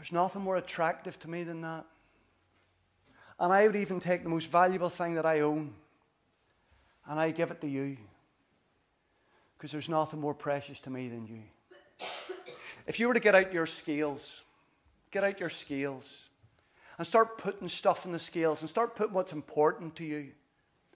There's 0.00 0.12
nothing 0.12 0.40
more 0.40 0.56
attractive 0.56 1.18
to 1.18 1.28
me 1.28 1.42
than 1.42 1.60
that. 1.60 1.84
And 3.38 3.52
I 3.52 3.66
would 3.66 3.76
even 3.76 4.00
take 4.00 4.22
the 4.22 4.30
most 4.30 4.46
valuable 4.46 4.88
thing 4.88 5.16
that 5.16 5.26
I 5.26 5.40
own 5.40 5.74
and 7.06 7.20
I 7.20 7.32
give 7.32 7.50
it 7.50 7.60
to 7.60 7.68
you. 7.68 7.98
Because 9.58 9.72
there's 9.72 9.90
nothing 9.90 10.18
more 10.18 10.32
precious 10.32 10.80
to 10.80 10.90
me 10.90 11.08
than 11.08 11.26
you. 11.26 11.42
If 12.86 12.98
you 12.98 13.08
were 13.08 13.14
to 13.14 13.20
get 13.20 13.34
out 13.34 13.52
your 13.52 13.66
scales, 13.66 14.44
get 15.10 15.22
out 15.22 15.38
your 15.38 15.50
scales 15.50 16.30
and 16.96 17.06
start 17.06 17.36
putting 17.36 17.68
stuff 17.68 18.06
in 18.06 18.12
the 18.12 18.18
scales 18.18 18.62
and 18.62 18.70
start 18.70 18.96
putting 18.96 19.12
what's 19.12 19.34
important 19.34 19.96
to 19.96 20.04
you. 20.04 20.30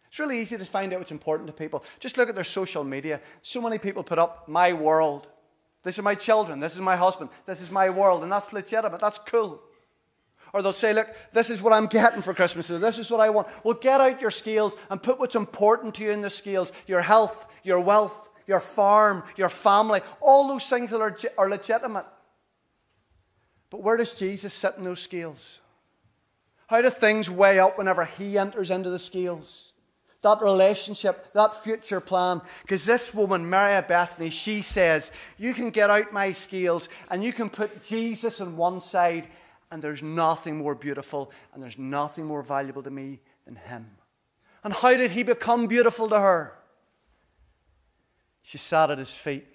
It's 0.08 0.18
really 0.18 0.40
easy 0.40 0.56
to 0.56 0.64
find 0.64 0.94
out 0.94 1.00
what's 1.00 1.12
important 1.12 1.48
to 1.48 1.52
people. 1.52 1.84
Just 2.00 2.16
look 2.16 2.30
at 2.30 2.34
their 2.34 2.42
social 2.42 2.84
media. 2.84 3.20
So 3.42 3.60
many 3.60 3.76
people 3.76 4.02
put 4.02 4.18
up 4.18 4.48
my 4.48 4.72
world. 4.72 5.28
This 5.84 5.98
is 5.98 6.04
my 6.04 6.14
children. 6.14 6.58
This 6.58 6.74
is 6.74 6.80
my 6.80 6.96
husband. 6.96 7.30
This 7.46 7.60
is 7.60 7.70
my 7.70 7.90
world. 7.90 8.22
And 8.22 8.32
that's 8.32 8.52
legitimate. 8.52 9.00
That's 9.00 9.18
cool. 9.18 9.62
Or 10.52 10.62
they'll 10.62 10.72
say, 10.72 10.92
look, 10.92 11.08
this 11.32 11.50
is 11.50 11.60
what 11.60 11.72
I'm 11.72 11.86
getting 11.86 12.22
for 12.22 12.32
Christmas. 12.32 12.66
So 12.66 12.78
this 12.78 12.98
is 12.98 13.10
what 13.10 13.20
I 13.20 13.28
want. 13.30 13.48
Well, 13.64 13.74
get 13.74 14.00
out 14.00 14.22
your 14.22 14.30
scales 14.30 14.72
and 14.88 15.02
put 15.02 15.18
what's 15.18 15.34
important 15.34 15.94
to 15.96 16.04
you 16.04 16.10
in 16.10 16.22
the 16.22 16.30
scales 16.30 16.72
your 16.86 17.02
health, 17.02 17.46
your 17.62 17.80
wealth, 17.80 18.30
your 18.46 18.60
farm, 18.60 19.22
your 19.36 19.48
family. 19.48 20.00
All 20.20 20.48
those 20.48 20.66
things 20.66 20.92
are, 20.92 21.16
are 21.36 21.50
legitimate. 21.50 22.06
But 23.68 23.82
where 23.82 23.96
does 23.96 24.14
Jesus 24.14 24.54
sit 24.54 24.74
in 24.78 24.84
those 24.84 25.00
scales? 25.00 25.60
How 26.68 26.80
do 26.80 26.88
things 26.88 27.28
weigh 27.28 27.58
up 27.58 27.76
whenever 27.76 28.04
he 28.04 28.38
enters 28.38 28.70
into 28.70 28.88
the 28.88 28.98
scales? 28.98 29.73
That 30.24 30.40
relationship, 30.40 31.34
that 31.34 31.62
future 31.62 32.00
plan. 32.00 32.40
Because 32.62 32.86
this 32.86 33.12
woman, 33.12 33.50
Mary 33.50 33.80
Bethany, 33.86 34.30
she 34.30 34.62
says, 34.62 35.12
You 35.36 35.52
can 35.52 35.68
get 35.68 35.90
out 35.90 36.14
my 36.14 36.32
scales 36.32 36.88
and 37.10 37.22
you 37.22 37.30
can 37.30 37.50
put 37.50 37.82
Jesus 37.82 38.40
on 38.40 38.56
one 38.56 38.80
side, 38.80 39.28
and 39.70 39.82
there's 39.82 40.02
nothing 40.02 40.56
more 40.56 40.74
beautiful 40.74 41.30
and 41.52 41.62
there's 41.62 41.76
nothing 41.76 42.24
more 42.24 42.42
valuable 42.42 42.82
to 42.82 42.90
me 42.90 43.20
than 43.44 43.56
him. 43.56 43.98
And 44.62 44.72
how 44.72 44.96
did 44.96 45.10
he 45.10 45.24
become 45.24 45.66
beautiful 45.66 46.08
to 46.08 46.18
her? 46.18 46.54
She 48.42 48.56
sat 48.56 48.90
at 48.90 48.96
his 48.96 49.12
feet 49.12 49.46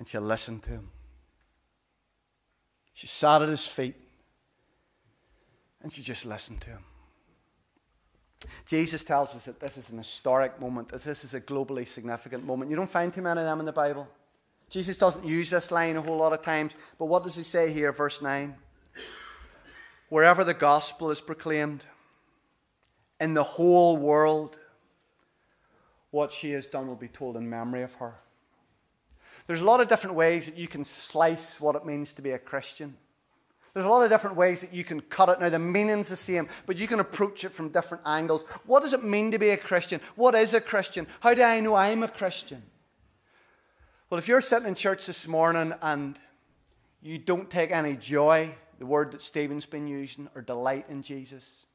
and 0.00 0.08
she 0.08 0.18
listened 0.18 0.64
to 0.64 0.70
him. 0.70 0.90
She 2.94 3.06
sat 3.06 3.42
at 3.42 3.48
his 3.48 3.64
feet 3.64 3.94
and 5.84 5.92
she 5.92 6.02
just 6.02 6.26
listened 6.26 6.62
to 6.62 6.70
him. 6.70 6.84
Jesus 8.66 9.02
tells 9.02 9.34
us 9.34 9.46
that 9.46 9.60
this 9.60 9.76
is 9.76 9.90
an 9.90 9.98
historic 9.98 10.60
moment, 10.60 10.88
that 10.90 11.02
this 11.02 11.24
is 11.24 11.34
a 11.34 11.40
globally 11.40 11.86
significant 11.86 12.44
moment. 12.44 12.70
You 12.70 12.76
don't 12.76 12.90
find 12.90 13.12
too 13.12 13.22
many 13.22 13.40
of 13.40 13.46
them 13.46 13.60
in 13.60 13.66
the 13.66 13.72
Bible. 13.72 14.08
Jesus 14.70 14.96
doesn't 14.96 15.24
use 15.24 15.50
this 15.50 15.70
line 15.70 15.96
a 15.96 16.02
whole 16.02 16.18
lot 16.18 16.32
of 16.32 16.42
times, 16.42 16.76
but 16.98 17.06
what 17.06 17.24
does 17.24 17.36
he 17.36 17.42
say 17.42 17.72
here, 17.72 17.90
verse 17.90 18.20
9? 18.20 18.54
Wherever 20.08 20.44
the 20.44 20.54
gospel 20.54 21.10
is 21.10 21.20
proclaimed, 21.20 21.84
in 23.20 23.34
the 23.34 23.42
whole 23.42 23.96
world, 23.96 24.58
what 26.10 26.32
she 26.32 26.52
has 26.52 26.66
done 26.66 26.86
will 26.86 26.96
be 26.96 27.08
told 27.08 27.36
in 27.36 27.48
memory 27.48 27.82
of 27.82 27.94
her. 27.94 28.14
There's 29.46 29.60
a 29.60 29.64
lot 29.64 29.80
of 29.80 29.88
different 29.88 30.14
ways 30.14 30.46
that 30.46 30.56
you 30.56 30.68
can 30.68 30.84
slice 30.84 31.60
what 31.60 31.74
it 31.74 31.84
means 31.84 32.12
to 32.14 32.22
be 32.22 32.30
a 32.30 32.38
Christian. 32.38 32.96
There's 33.74 33.86
a 33.86 33.88
lot 33.88 34.02
of 34.02 34.10
different 34.10 34.36
ways 34.36 34.60
that 34.60 34.72
you 34.72 34.84
can 34.84 35.00
cut 35.00 35.28
it. 35.28 35.40
Now, 35.40 35.48
the 35.48 35.58
meaning's 35.58 36.08
the 36.08 36.16
same, 36.16 36.48
but 36.66 36.78
you 36.78 36.86
can 36.86 37.00
approach 37.00 37.44
it 37.44 37.52
from 37.52 37.68
different 37.68 38.02
angles. 38.06 38.44
What 38.66 38.82
does 38.82 38.92
it 38.92 39.04
mean 39.04 39.30
to 39.30 39.38
be 39.38 39.50
a 39.50 39.56
Christian? 39.56 40.00
What 40.16 40.34
is 40.34 40.54
a 40.54 40.60
Christian? 40.60 41.06
How 41.20 41.34
do 41.34 41.42
I 41.42 41.60
know 41.60 41.74
I'm 41.74 42.02
a 42.02 42.08
Christian? 42.08 42.62
Well, 44.10 44.18
if 44.18 44.26
you're 44.26 44.40
sitting 44.40 44.68
in 44.68 44.74
church 44.74 45.06
this 45.06 45.28
morning 45.28 45.74
and 45.82 46.18
you 47.02 47.18
don't 47.18 47.50
take 47.50 47.70
any 47.70 47.94
joy, 47.94 48.54
the 48.78 48.86
word 48.86 49.12
that 49.12 49.22
Stephen's 49.22 49.66
been 49.66 49.86
using, 49.86 50.28
or 50.34 50.42
delight 50.42 50.86
in 50.88 51.02
Jesus, 51.02 51.66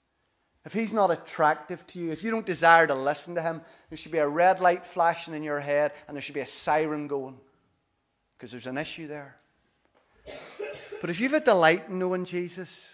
if 0.66 0.74
he's 0.74 0.94
not 0.94 1.12
attractive 1.12 1.86
to 1.88 2.00
you, 2.00 2.12
if 2.12 2.24
you 2.24 2.32
don't 2.32 2.46
desire 2.46 2.88
to 2.88 2.96
listen 2.96 3.36
to 3.36 3.42
him, 3.42 3.62
there 3.90 3.98
should 3.98 4.12
be 4.12 4.18
a 4.20 4.28
red 4.28 4.62
light 4.62 4.86
flashing 4.86 5.34
in 5.34 5.44
your 5.44 5.60
head 5.60 5.92
and 6.08 6.16
there 6.16 6.22
should 6.22 6.36
be 6.36 6.42
a 6.42 6.46
siren 6.46 7.08
going 7.08 7.38
because 8.38 8.52
there's 8.52 8.68
an 8.68 8.78
issue 8.78 9.08
there. 9.08 9.38
But 11.04 11.10
if 11.10 11.20
you've 11.20 11.34
a 11.34 11.42
delight 11.42 11.90
in 11.90 12.00
knowing 12.00 12.24
Jesus, 12.24 12.88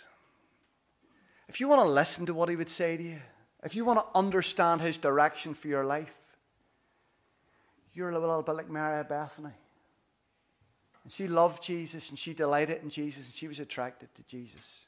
if 1.47 1.59
you 1.59 1.67
want 1.67 1.83
to 1.83 1.87
listen 1.87 2.25
to 2.25 2.33
what 2.33 2.49
he 2.49 2.55
would 2.55 2.67
say 2.67 2.97
to 2.97 3.03
you, 3.03 3.19
if 3.63 3.75
you 3.75 3.85
want 3.85 3.99
to 3.99 4.17
understand 4.17 4.81
his 4.81 4.97
direction 4.97 5.53
for 5.53 5.67
your 5.67 5.85
life, 5.85 6.15
you're 7.93 8.09
a 8.09 8.19
little 8.19 8.41
bit 8.41 8.55
like 8.55 8.67
Mary 8.67 8.99
of 8.99 9.09
Bethany. 9.09 9.53
And 11.03 11.13
she 11.13 11.27
loved 11.27 11.61
Jesus 11.61 12.09
and 12.09 12.17
she 12.17 12.33
delighted 12.33 12.81
in 12.81 12.89
Jesus 12.89 13.27
and 13.27 13.35
she 13.35 13.47
was 13.47 13.59
attracted 13.59 14.09
to 14.15 14.23
Jesus. 14.23 14.87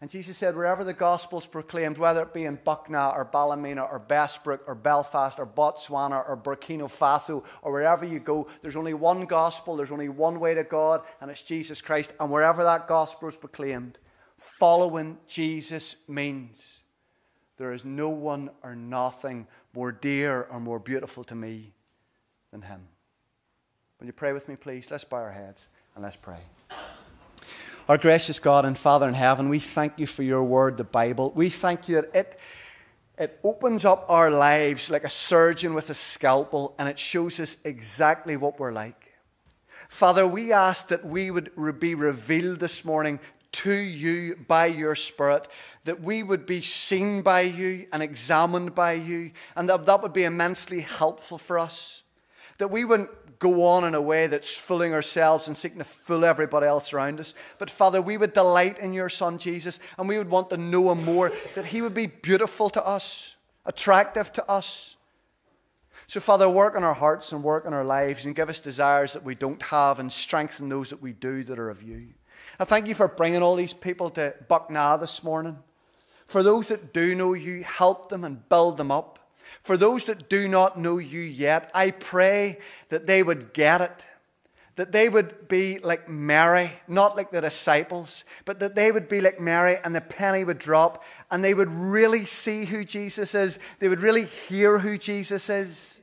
And 0.00 0.08
Jesus 0.08 0.38
said, 0.38 0.56
wherever 0.56 0.82
the 0.82 0.94
gospel's 0.94 1.44
proclaimed, 1.44 1.98
whether 1.98 2.22
it 2.22 2.32
be 2.32 2.46
in 2.46 2.56
Buckna 2.56 3.14
or 3.14 3.26
Ballymena 3.26 3.82
or 3.82 4.00
Bessbrook 4.00 4.60
or 4.66 4.74
Belfast 4.74 5.38
or 5.38 5.46
Botswana 5.46 6.26
or 6.26 6.38
Burkina 6.38 6.84
Faso 6.84 7.44
or 7.60 7.72
wherever 7.72 8.06
you 8.06 8.18
go, 8.18 8.46
there's 8.62 8.76
only 8.76 8.94
one 8.94 9.26
gospel, 9.26 9.76
there's 9.76 9.90
only 9.90 10.08
one 10.08 10.40
way 10.40 10.54
to 10.54 10.64
God, 10.64 11.02
and 11.20 11.30
it's 11.30 11.42
Jesus 11.42 11.82
Christ. 11.82 12.14
And 12.18 12.30
wherever 12.30 12.64
that 12.64 12.88
gospel 12.88 13.28
is 13.28 13.36
proclaimed, 13.36 13.98
following 14.38 15.18
Jesus 15.26 15.96
means 16.08 16.80
there 17.58 17.74
is 17.74 17.84
no 17.84 18.08
one 18.08 18.48
or 18.62 18.74
nothing 18.74 19.46
more 19.74 19.92
dear 19.92 20.44
or 20.50 20.60
more 20.60 20.78
beautiful 20.78 21.24
to 21.24 21.34
me 21.34 21.74
than 22.52 22.62
Him. 22.62 22.88
Will 23.98 24.06
you 24.06 24.14
pray 24.14 24.32
with 24.32 24.48
me, 24.48 24.56
please? 24.56 24.90
Let's 24.90 25.04
bow 25.04 25.18
our 25.18 25.30
heads 25.30 25.68
and 25.94 26.02
let's 26.02 26.16
pray. 26.16 26.40
Our 27.88 27.98
gracious 27.98 28.38
God 28.38 28.64
and 28.64 28.78
Father 28.78 29.08
in 29.08 29.14
heaven, 29.14 29.48
we 29.48 29.58
thank 29.58 29.98
you 29.98 30.06
for 30.06 30.22
your 30.22 30.44
word, 30.44 30.76
the 30.76 30.84
Bible. 30.84 31.32
We 31.34 31.48
thank 31.48 31.88
you 31.88 31.96
that 31.96 32.14
it, 32.14 32.38
it 33.18 33.40
opens 33.42 33.84
up 33.84 34.04
our 34.08 34.30
lives 34.30 34.90
like 34.90 35.04
a 35.04 35.10
surgeon 35.10 35.74
with 35.74 35.90
a 35.90 35.94
scalpel 35.94 36.74
and 36.78 36.88
it 36.88 36.98
shows 36.98 37.40
us 37.40 37.56
exactly 37.64 38.36
what 38.36 38.60
we're 38.60 38.72
like. 38.72 39.14
Father, 39.88 40.24
we 40.26 40.52
ask 40.52 40.88
that 40.88 41.04
we 41.04 41.32
would 41.32 41.50
be 41.80 41.96
revealed 41.96 42.60
this 42.60 42.84
morning 42.84 43.18
to 43.52 43.72
you 43.72 44.36
by 44.46 44.66
your 44.66 44.94
Spirit, 44.94 45.48
that 45.84 46.00
we 46.00 46.22
would 46.22 46.46
be 46.46 46.62
seen 46.62 47.22
by 47.22 47.40
you 47.40 47.86
and 47.92 48.02
examined 48.02 48.72
by 48.72 48.92
you, 48.92 49.32
and 49.56 49.68
that 49.68 49.86
that 49.86 50.02
would 50.02 50.12
be 50.12 50.22
immensely 50.22 50.82
helpful 50.82 51.38
for 51.38 51.58
us. 51.58 52.04
That 52.58 52.70
we 52.70 52.84
wouldn't 52.84 53.10
go 53.40 53.64
on 53.64 53.84
in 53.84 53.96
a 53.96 54.00
way 54.00 54.28
that's 54.28 54.54
fooling 54.54 54.92
ourselves 54.92 55.48
and 55.48 55.56
seeking 55.56 55.78
to 55.78 55.84
fool 55.84 56.24
everybody 56.24 56.66
else 56.66 56.92
around 56.92 57.18
us. 57.18 57.34
But 57.58 57.70
Father, 57.70 58.00
we 58.00 58.16
would 58.16 58.32
delight 58.32 58.78
in 58.78 58.92
your 58.92 59.08
Son 59.08 59.38
Jesus 59.38 59.80
and 59.98 60.08
we 60.08 60.18
would 60.18 60.30
want 60.30 60.50
to 60.50 60.56
know 60.56 60.92
him 60.92 61.04
more, 61.04 61.32
that 61.56 61.66
he 61.66 61.82
would 61.82 61.94
be 61.94 62.06
beautiful 62.06 62.70
to 62.70 62.86
us, 62.86 63.34
attractive 63.66 64.32
to 64.34 64.48
us, 64.48 64.94
So, 66.10 66.18
Father, 66.18 66.48
work 66.48 66.74
on 66.74 66.82
our 66.82 66.92
hearts 66.92 67.30
and 67.30 67.44
work 67.44 67.66
on 67.66 67.72
our 67.72 67.84
lives 67.84 68.24
and 68.24 68.34
give 68.34 68.48
us 68.48 68.58
desires 68.58 69.12
that 69.12 69.22
we 69.22 69.36
don't 69.36 69.62
have 69.62 70.00
and 70.00 70.12
strengthen 70.12 70.68
those 70.68 70.90
that 70.90 71.00
we 71.00 71.12
do 71.12 71.44
that 71.44 71.56
are 71.56 71.70
of 71.70 71.84
you. 71.84 72.08
I 72.58 72.64
thank 72.64 72.88
you 72.88 72.94
for 72.94 73.06
bringing 73.06 73.42
all 73.42 73.54
these 73.54 73.72
people 73.72 74.10
to 74.10 74.34
Buckna 74.50 74.98
this 74.98 75.22
morning. 75.22 75.56
For 76.26 76.42
those 76.42 76.66
that 76.66 76.92
do 76.92 77.14
know 77.14 77.34
you, 77.34 77.62
help 77.62 78.08
them 78.08 78.24
and 78.24 78.48
build 78.48 78.76
them 78.76 78.90
up. 78.90 79.19
For 79.62 79.76
those 79.76 80.04
that 80.04 80.28
do 80.28 80.48
not 80.48 80.78
know 80.78 80.98
you 80.98 81.20
yet, 81.20 81.70
I 81.74 81.90
pray 81.90 82.58
that 82.88 83.06
they 83.06 83.22
would 83.22 83.52
get 83.52 83.80
it 83.80 84.04
that 84.80 84.92
they 84.92 85.10
would 85.10 85.46
be 85.46 85.78
like 85.78 86.08
Mary, 86.08 86.72
not 86.88 87.14
like 87.14 87.30
the 87.30 87.42
disciples, 87.42 88.24
but 88.46 88.60
that 88.60 88.74
they 88.74 88.90
would 88.90 89.08
be 89.08 89.20
like 89.20 89.38
Mary 89.38 89.76
and 89.84 89.94
the 89.94 90.00
penny 90.00 90.42
would 90.42 90.58
drop 90.58 91.04
and 91.30 91.44
they 91.44 91.52
would 91.52 91.70
really 91.70 92.24
see 92.24 92.64
who 92.64 92.82
Jesus 92.82 93.34
is. 93.34 93.58
They 93.78 93.88
would 93.88 94.00
really 94.00 94.24
hear 94.24 94.78
who 94.78 94.96
Jesus 94.96 95.50
is. 95.50 95.98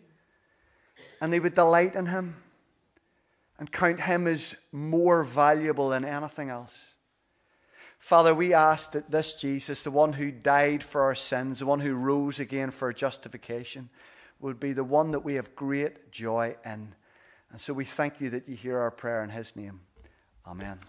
And 1.19 1.33
they 1.33 1.39
would 1.39 1.55
delight 1.55 1.95
in 1.95 2.05
him 2.05 2.35
and 3.57 3.71
count 3.71 4.01
him 4.01 4.27
as 4.27 4.55
more 4.71 5.23
valuable 5.23 5.89
than 5.89 6.05
anything 6.05 6.51
else. 6.51 6.86
Father, 8.07 8.33
we 8.33 8.53
ask 8.53 8.93
that 8.93 9.11
this 9.11 9.33
Jesus, 9.33 9.81
the 9.81 9.91
one 9.91 10.13
who 10.13 10.31
died 10.31 10.81
for 10.81 11.01
our 11.01 11.13
sins, 11.13 11.59
the 11.59 11.65
one 11.65 11.81
who 11.81 11.93
rose 11.93 12.39
again 12.39 12.71
for 12.71 12.85
our 12.85 12.93
justification, 12.93 13.89
would 14.39 14.61
be 14.61 14.71
the 14.71 14.85
one 14.85 15.11
that 15.11 15.25
we 15.25 15.33
have 15.33 15.53
great 15.57 16.09
joy 16.09 16.55
in. 16.63 16.95
And 17.51 17.59
so 17.59 17.73
we 17.73 17.83
thank 17.83 18.21
you 18.21 18.29
that 18.29 18.47
you 18.47 18.55
hear 18.55 18.77
our 18.77 18.91
prayer 18.91 19.25
in 19.25 19.29
his 19.29 19.57
name. 19.57 19.81
Amen. 20.47 20.79